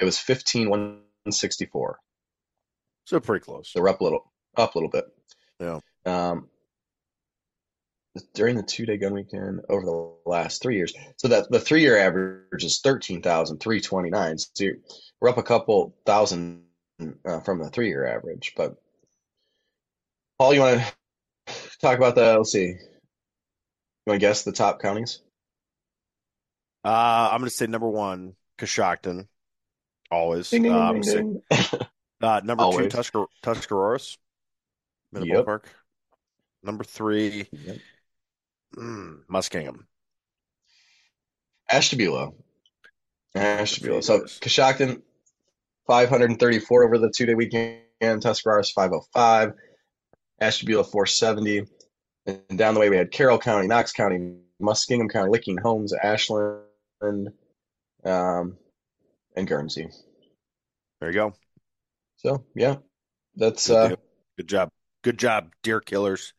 It 0.00 0.04
was 0.04 0.18
fifteen 0.18 0.70
one 0.70 1.00
sixty 1.30 1.66
four. 1.66 1.98
So 3.04 3.20
pretty 3.20 3.44
close. 3.44 3.68
So 3.70 3.80
we're 3.82 3.90
up 3.90 4.00
a 4.00 4.04
little, 4.04 4.32
up 4.56 4.74
a 4.74 4.78
little 4.78 4.90
bit. 4.90 5.04
Yeah. 5.60 5.80
Um, 6.06 6.48
during 8.34 8.56
the 8.56 8.62
two 8.62 8.86
day 8.86 8.96
gun 8.96 9.14
weekend 9.14 9.60
over 9.68 9.84
the 9.84 10.12
last 10.28 10.62
three 10.62 10.76
years. 10.76 10.94
So 11.16 11.28
that 11.28 11.50
the 11.50 11.60
three 11.60 11.82
year 11.82 11.98
average 11.98 12.64
is 12.64 12.80
13,329. 12.80 14.38
So 14.38 14.66
we're 15.20 15.28
up 15.28 15.38
a 15.38 15.42
couple 15.42 15.94
thousand 16.06 16.64
uh, 17.24 17.40
from 17.40 17.58
the 17.58 17.68
three 17.68 17.88
year 17.88 18.06
average. 18.06 18.54
But 18.56 18.76
Paul, 20.40 20.54
you 20.54 20.60
want 20.60 20.80
to 20.80 21.54
talk 21.82 21.98
about 21.98 22.14
the, 22.14 22.38
let's 22.38 22.52
see, 22.52 22.68
you 22.68 22.78
want 24.06 24.18
to 24.18 24.26
guess 24.26 24.42
the 24.42 24.52
top 24.52 24.80
counties? 24.80 25.20
Uh, 26.82 27.28
I'm 27.30 27.40
going 27.40 27.50
to 27.50 27.54
say 27.54 27.66
number 27.66 27.90
one, 27.90 28.36
Coshocton. 28.56 29.26
Always. 30.10 30.48
Ding, 30.48 30.62
ding, 30.62 30.72
uh, 30.72 30.92
ding, 30.94 31.02
ding. 31.02 31.42
uh, 32.22 32.40
number 32.42 32.62
Always. 32.62 32.90
two, 32.90 32.96
Tuscar- 32.96 33.26
Tuscarawas. 33.42 34.16
In 35.12 35.20
the 35.20 35.26
yep. 35.26 35.44
ballpark. 35.44 35.64
Number 36.62 36.84
three, 36.84 37.46
yep. 37.52 37.76
mm, 38.74 39.18
Muskingum. 39.30 39.80
Ashtabula. 41.68 42.30
Ashtabula. 43.34 44.02
So 44.02 44.20
Coshocton, 44.20 45.02
534 45.86 46.84
over 46.84 46.96
the 46.96 47.12
two 47.14 47.26
day 47.26 47.34
weekend. 47.34 47.82
Tuscarawas, 48.22 48.70
505. 48.70 49.52
Ashtabula, 50.40 50.84
470. 50.84 51.66
And 52.26 52.58
down 52.58 52.74
the 52.74 52.80
way, 52.80 52.90
we 52.90 52.96
had 52.96 53.10
Carroll 53.10 53.38
County, 53.38 53.66
Knox 53.66 53.92
County, 53.92 54.36
Muskingum 54.60 55.10
County, 55.10 55.30
Licking, 55.30 55.58
Holmes, 55.58 55.92
Ashland, 55.92 57.30
um, 58.04 58.56
and 59.36 59.46
Guernsey. 59.46 59.88
There 61.00 61.10
you 61.10 61.14
go. 61.14 61.34
So 62.16 62.44
yeah, 62.54 62.76
that's 63.34 63.68
good, 63.68 63.92
uh, 63.92 63.96
good 64.36 64.48
job. 64.48 64.68
Good 65.02 65.18
job, 65.18 65.52
deer 65.62 65.80
killers. 65.80 66.34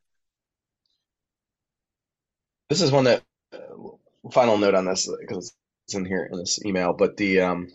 This 2.70 2.82
is 2.82 2.92
one 2.92 3.06
that 3.06 3.24
uh, 3.54 3.58
final 4.32 4.58
note 4.58 4.76
on 4.76 4.86
this 4.86 5.10
because 5.20 5.54
it's 5.88 5.96
in 5.96 6.06
here 6.06 6.30
in 6.32 6.38
this 6.38 6.64
email, 6.64 6.94
but 6.94 7.18
the 7.18 7.42
um, 7.42 7.68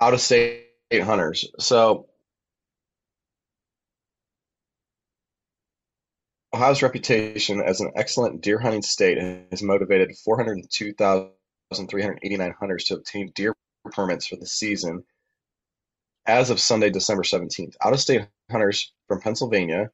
out 0.00 0.14
of 0.14 0.20
state 0.20 0.66
hunters. 0.92 1.48
So 1.60 2.08
Ohio's 6.58 6.82
reputation 6.82 7.60
as 7.60 7.80
an 7.80 7.92
excellent 7.94 8.40
deer 8.40 8.58
hunting 8.58 8.82
state 8.82 9.16
has 9.52 9.62
motivated 9.62 10.16
402,389 10.24 12.54
hunters 12.58 12.82
to 12.82 12.94
obtain 12.94 13.30
deer 13.36 13.54
permits 13.92 14.26
for 14.26 14.34
the 14.34 14.46
season 14.46 15.04
as 16.26 16.50
of 16.50 16.58
Sunday, 16.58 16.90
December 16.90 17.22
17th. 17.22 17.76
Out 17.80 17.92
of 17.92 18.00
state 18.00 18.26
hunters 18.50 18.92
from 19.06 19.20
Pennsylvania, 19.20 19.82
a 19.82 19.90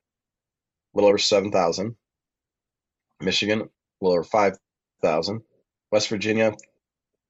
little 0.94 1.11
over 1.11 1.18
7,000. 1.18 1.94
Michigan, 3.20 3.61
a 3.61 3.68
little 4.00 4.20
over 4.20 4.24
5,000. 4.24 5.42
West 5.92 6.09
Virginia, 6.09 6.53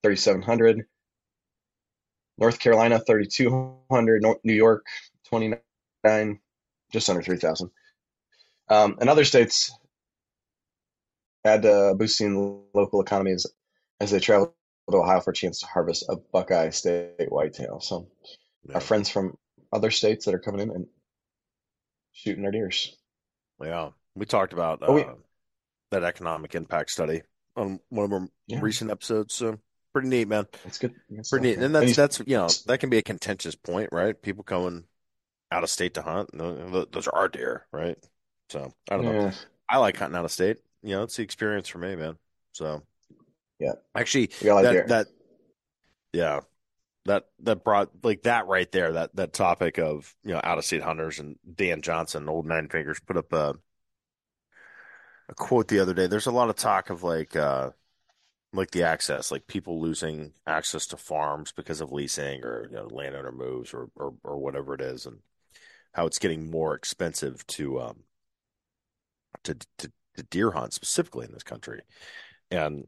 3,700. 0.01 0.85
North 2.37 2.57
Carolina, 2.57 3.01
3,200. 3.05 4.23
New 4.45 4.53
York, 4.53 4.85
29, 5.25 6.39
just 6.93 7.09
under 7.09 7.21
3,000. 7.21 7.69
Um, 8.69 8.97
and 8.99 9.09
other 9.09 9.25
states 9.25 9.71
had 11.43 11.65
uh, 11.65 11.93
boosting 11.93 12.63
local 12.73 13.01
economies 13.01 13.45
as 13.99 14.11
they 14.11 14.19
travel 14.19 14.53
to 14.89 14.97
Ohio 14.97 15.19
for 15.21 15.31
a 15.31 15.33
chance 15.33 15.59
to 15.59 15.67
harvest 15.67 16.05
a 16.09 16.15
Buckeye 16.15 16.69
State 16.71 17.29
whitetail. 17.31 17.79
So, 17.79 18.07
Yeah. 18.67 18.75
our 18.75 18.81
friends 18.81 19.09
from 19.09 19.37
other 19.71 19.91
states 19.91 20.25
that 20.25 20.33
are 20.33 20.39
coming 20.39 20.61
in 20.61 20.71
and 20.71 20.87
shooting 22.13 22.41
their 22.43 22.51
deers. 22.51 22.97
Yeah, 23.61 23.91
we 24.15 24.25
talked 24.25 24.53
about 24.53 24.81
uh, 24.81 24.87
Oh, 24.87 24.93
we- 24.93 25.05
that 25.91 26.03
economic 26.03 26.55
impact 26.55 26.89
study 26.91 27.21
on 27.55 27.79
one 27.89 28.05
of 28.05 28.13
our 28.13 28.27
Yeah. 28.47 28.59
recent 28.61 28.89
episodes. 28.89 29.35
So 29.35 29.59
pretty 29.93 30.07
neat, 30.09 30.27
man. 30.27 30.47
That's 30.63 30.79
good. 30.79 30.95
That's 31.09 31.29
Pretty 31.29 31.47
neat. 31.49 31.53
stuff, 31.53 31.65
And 31.65 31.75
that's 31.75 31.95
that's 31.95 32.19
you 32.25 32.37
know 32.37 32.47
that 32.65 32.79
can 32.79 32.89
be 32.89 32.97
a 32.97 33.03
contentious 33.03 33.55
point, 33.55 33.89
right? 33.91 34.19
People 34.19 34.43
coming 34.43 34.85
out 35.51 35.63
of 35.63 35.69
state 35.69 35.93
to 35.93 36.01
hunt. 36.01 36.31
Those 36.33 37.07
are 37.07 37.15
our 37.15 37.29
deer, 37.29 37.67
right? 37.71 37.97
So 38.49 38.73
I 38.89 38.95
don't 38.97 39.05
know. 39.05 39.15
yeah, 39.25 39.31
I 39.69 39.77
like 39.77 39.97
hunting 39.97 40.17
out 40.17 40.25
of 40.25 40.31
state. 40.31 40.57
You 40.83 40.91
know, 40.91 41.03
it's 41.03 41.15
the 41.15 41.23
experience 41.23 41.67
for 41.67 41.79
me, 41.79 41.95
man. 41.95 42.17
So 42.51 42.83
Yeah. 43.59 43.73
actually, 43.95 44.29
like 44.43 44.63
that 44.63 44.87
that 44.87 45.07
yeah 46.13 46.41
that 47.05 47.25
that 47.39 47.63
brought 47.63 47.89
like 48.03 48.23
that 48.23 48.47
right 48.47 48.71
there 48.71 48.93
that 48.93 49.15
that 49.15 49.33
topic 49.33 49.77
of 49.79 50.15
you 50.23 50.33
know 50.33 50.41
out 50.43 50.57
of 50.57 50.65
state 50.65 50.81
hunters 50.83 51.19
and 51.19 51.37
Dan 51.55 51.81
Johnson 51.81 52.29
old 52.29 52.45
nine 52.45 52.67
fingers 52.69 52.99
put 52.99 53.17
up 53.17 53.33
a 53.33 53.55
a 55.29 55.33
quote 55.35 55.67
the 55.67 55.79
other 55.79 55.93
day 55.93 56.07
there's 56.07 56.25
a 56.27 56.31
lot 56.31 56.49
of 56.49 56.55
talk 56.55 56.89
of 56.89 57.03
like 57.03 57.35
uh 57.35 57.71
like 58.53 58.71
the 58.71 58.83
access 58.83 59.31
like 59.31 59.47
people 59.47 59.81
losing 59.81 60.33
access 60.47 60.87
to 60.87 60.97
farms 60.97 61.53
because 61.53 61.81
of 61.81 61.91
leasing 61.93 62.43
or 62.45 62.67
you 62.69 62.77
know 62.77 62.87
landowner 62.91 63.33
moves 63.33 63.73
or 63.73 63.89
or, 63.97 64.15
or 64.23 64.37
whatever 64.39 64.75
it 64.75 64.81
is 64.81 65.05
and 65.07 65.19
how 65.93 66.07
it's 66.07 66.19
getting 66.19 66.51
more 66.51 66.75
expensive 66.75 67.47
to 67.47 67.81
um 67.81 68.04
to 69.43 69.55
to, 69.77 69.91
to 70.15 70.23
deer 70.23 70.51
hunt 70.51 70.73
specifically 70.73 71.25
in 71.25 71.31
this 71.31 71.43
country 71.43 71.81
and 72.51 72.85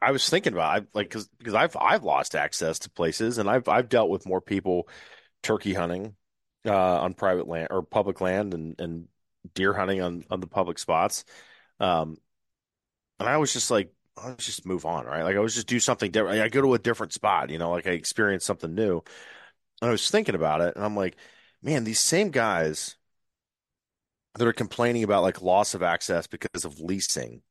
I 0.00 0.10
was 0.10 0.28
thinking 0.28 0.52
about 0.52 0.82
I 0.82 0.86
like 0.94 1.10
cause, 1.10 1.28
because 1.38 1.54
I've 1.54 1.76
I've 1.76 2.02
lost 2.02 2.34
access 2.34 2.80
to 2.80 2.90
places 2.90 3.38
and 3.38 3.48
I've 3.48 3.68
I've 3.68 3.88
dealt 3.88 4.10
with 4.10 4.26
more 4.26 4.40
people 4.40 4.88
turkey 5.42 5.74
hunting 5.74 6.16
uh, 6.66 7.00
on 7.00 7.14
private 7.14 7.48
land 7.48 7.68
or 7.70 7.82
public 7.82 8.20
land 8.20 8.52
and 8.54 8.80
and 8.80 9.08
deer 9.54 9.72
hunting 9.72 10.02
on 10.02 10.24
on 10.30 10.40
the 10.40 10.46
public 10.48 10.78
spots. 10.78 11.24
Um, 11.80 12.16
and 13.20 13.28
I 13.28 13.36
was 13.36 13.52
just 13.52 13.70
like, 13.70 13.92
I'll 14.16 14.34
just 14.36 14.66
move 14.66 14.84
on, 14.86 15.06
right? 15.06 15.22
Like 15.22 15.36
I 15.36 15.40
was 15.40 15.54
just 15.54 15.66
do 15.68 15.80
something 15.80 16.10
different. 16.10 16.40
I 16.40 16.48
go 16.48 16.62
to 16.62 16.74
a 16.74 16.78
different 16.78 17.12
spot, 17.12 17.50
you 17.50 17.58
know, 17.58 17.70
like 17.70 17.86
I 17.86 17.90
experience 17.90 18.44
something 18.44 18.74
new. 18.74 19.02
And 19.80 19.88
I 19.88 19.92
was 19.92 20.10
thinking 20.10 20.34
about 20.34 20.60
it 20.62 20.76
and 20.76 20.84
I'm 20.84 20.96
like, 20.96 21.16
man, 21.62 21.84
these 21.84 22.00
same 22.00 22.30
guys 22.30 22.96
that 24.34 24.48
are 24.48 24.52
complaining 24.52 25.04
about 25.04 25.22
like 25.22 25.42
loss 25.42 25.74
of 25.74 25.82
access 25.82 26.26
because 26.26 26.64
of 26.64 26.80
leasing 26.80 27.42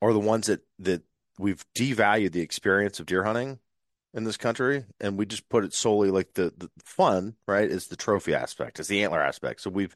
are 0.00 0.12
the 0.12 0.20
ones 0.20 0.46
that 0.46 0.60
that 0.78 1.02
we've 1.38 1.64
devalued 1.74 2.32
the 2.32 2.40
experience 2.40 3.00
of 3.00 3.06
deer 3.06 3.24
hunting 3.24 3.58
in 4.14 4.24
this 4.24 4.36
country 4.36 4.84
and 5.00 5.16
we 5.16 5.24
just 5.24 5.48
put 5.48 5.64
it 5.64 5.72
solely 5.72 6.10
like 6.10 6.34
the, 6.34 6.52
the 6.58 6.70
fun 6.84 7.34
right 7.46 7.70
is 7.70 7.86
the 7.86 7.96
trophy 7.96 8.34
aspect 8.34 8.78
is 8.78 8.88
the 8.88 9.02
antler 9.02 9.22
aspect. 9.22 9.60
So 9.60 9.70
we've 9.70 9.94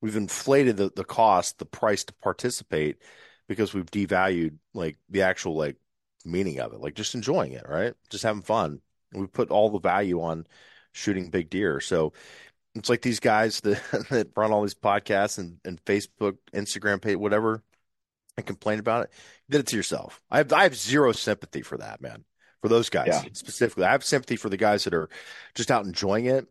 we've 0.00 0.16
inflated 0.16 0.76
the, 0.76 0.90
the 0.94 1.04
cost 1.04 1.58
the 1.58 1.66
price 1.66 2.04
to 2.04 2.14
participate 2.14 2.98
because 3.48 3.74
we've 3.74 3.90
devalued 3.90 4.56
like 4.72 4.96
the 5.10 5.22
actual 5.22 5.56
like 5.56 5.76
meaning 6.24 6.58
of 6.58 6.72
it 6.72 6.80
like 6.80 6.94
just 6.94 7.14
enjoying 7.14 7.52
it 7.52 7.66
right? 7.68 7.94
Just 8.10 8.24
having 8.24 8.42
fun. 8.42 8.80
We 9.12 9.26
put 9.26 9.50
all 9.50 9.70
the 9.70 9.78
value 9.78 10.22
on 10.22 10.46
shooting 10.92 11.28
big 11.28 11.50
deer. 11.50 11.80
So 11.80 12.14
it's 12.74 12.88
like 12.88 13.02
these 13.02 13.20
guys 13.20 13.60
that, 13.60 13.80
that 14.10 14.28
run 14.36 14.52
all 14.52 14.62
these 14.62 14.74
podcasts 14.74 15.38
and, 15.38 15.58
and 15.64 15.84
facebook 15.84 16.36
instagram 16.52 17.00
page 17.00 17.16
whatever 17.16 17.62
and 18.36 18.44
complain 18.46 18.80
about 18.80 19.04
it. 19.04 19.10
You 19.46 19.52
did 19.52 19.60
it 19.60 19.66
to 19.68 19.76
yourself. 19.76 20.20
I 20.30 20.38
have 20.38 20.52
i 20.52 20.64
have 20.64 20.76
zero 20.76 21.12
sympathy 21.12 21.62
for 21.62 21.78
that 21.78 22.00
man 22.00 22.24
for 22.62 22.68
those 22.68 22.88
guys 22.90 23.08
Yeah. 23.08 23.22
specifically. 23.32 23.84
I 23.84 23.92
have 23.92 24.04
sympathy 24.04 24.36
for 24.36 24.48
the 24.48 24.56
guys 24.56 24.84
that 24.84 24.94
are 24.94 25.08
just 25.54 25.70
out 25.70 25.84
enjoying 25.86 26.26
it 26.26 26.46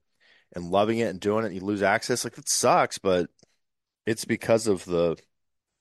and 0.56 0.72
loving 0.72 1.00
it 1.00 1.10
and 1.10 1.20
doing 1.20 1.44
it 1.44 1.48
and 1.48 1.56
you 1.56 1.62
lose 1.62 1.84
access. 1.84 2.24
Like 2.24 2.36
that 2.36 2.48
sucks 2.50 2.98
but 3.00 3.30
it's 4.06 4.26
because 4.26 4.68
of 4.68 4.86
the 4.86 5.18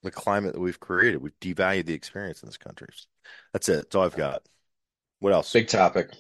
the 0.03 0.11
climate 0.11 0.55
that 0.55 0.61
we've 0.61 0.81
created. 0.81 1.23
We've 1.23 1.39
devalued 1.41 1.87
the 1.87 1.95
experience 1.95 2.43
in 2.43 2.49
this 2.49 2.57
country. 2.59 2.89
That's 3.53 3.69
it. 3.69 3.77
That's 3.77 3.95
all 3.95 4.05
i've 4.05 4.17
got. 4.17 4.43
What 5.21 5.33
else? 5.33 5.53
Big 5.53 5.69
topic. 5.69 6.11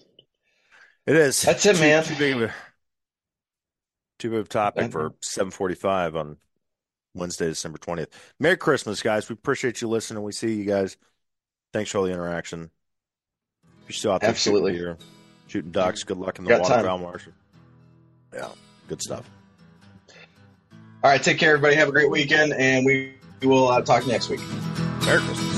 it 1.06 1.16
is. 1.16 1.42
That's 1.42 1.66
it, 1.66 1.80
man. 1.80 2.04
too 2.04 2.14
big 2.14 2.36
of 2.36 2.42
a 2.42 2.46
too 2.48 2.52
of 4.24 4.32
a 4.34 4.44
topic 4.44 4.92
for 4.92 5.14
745 5.20 6.14
on 6.16 6.36
wednesday 7.14 7.48
december 7.48 7.78
20th 7.78 8.08
merry 8.38 8.56
christmas 8.56 9.02
guys. 9.02 9.28
We 9.28 9.34
appreciate 9.34 9.80
you 9.82 9.88
listening. 9.88 10.22
We 10.22 10.32
see 10.32 10.54
you 10.54 10.64
guys. 10.64 10.96
Thanks 11.72 11.90
for 11.90 11.98
all 11.98 12.04
the 12.04 12.12
interaction. 12.12 12.70
If 13.82 13.88
you're 13.88 13.94
still 13.94 14.12
out 14.12 14.20
there 14.20 14.30
Absolutely. 14.30 14.76
shooting, 14.78 14.96
shooting 15.48 15.70
ducks 15.72 16.04
good 16.04 16.18
luck 16.18 16.38
in 16.38 16.44
the 16.44 16.50
Got 16.50 16.64
time. 16.64 16.70
waterfowl 16.70 16.98
marshal 16.98 17.32
yeah 18.32 18.48
good 18.88 19.02
stuff. 19.02 19.28
All 21.04 21.10
right, 21.10 21.20
take 21.22 21.38
care, 21.38 21.54
everybody. 21.54 21.74
Have 21.74 21.88
a 21.88 21.92
great 21.92 22.08
weekend, 22.10 22.52
and 22.52 22.86
we 22.86 23.14
will 23.42 23.66
uh, 23.68 23.82
talk 23.82 24.06
next 24.06 24.28
week. 24.28 24.40
merry 25.04 25.18
christmas 25.20 25.51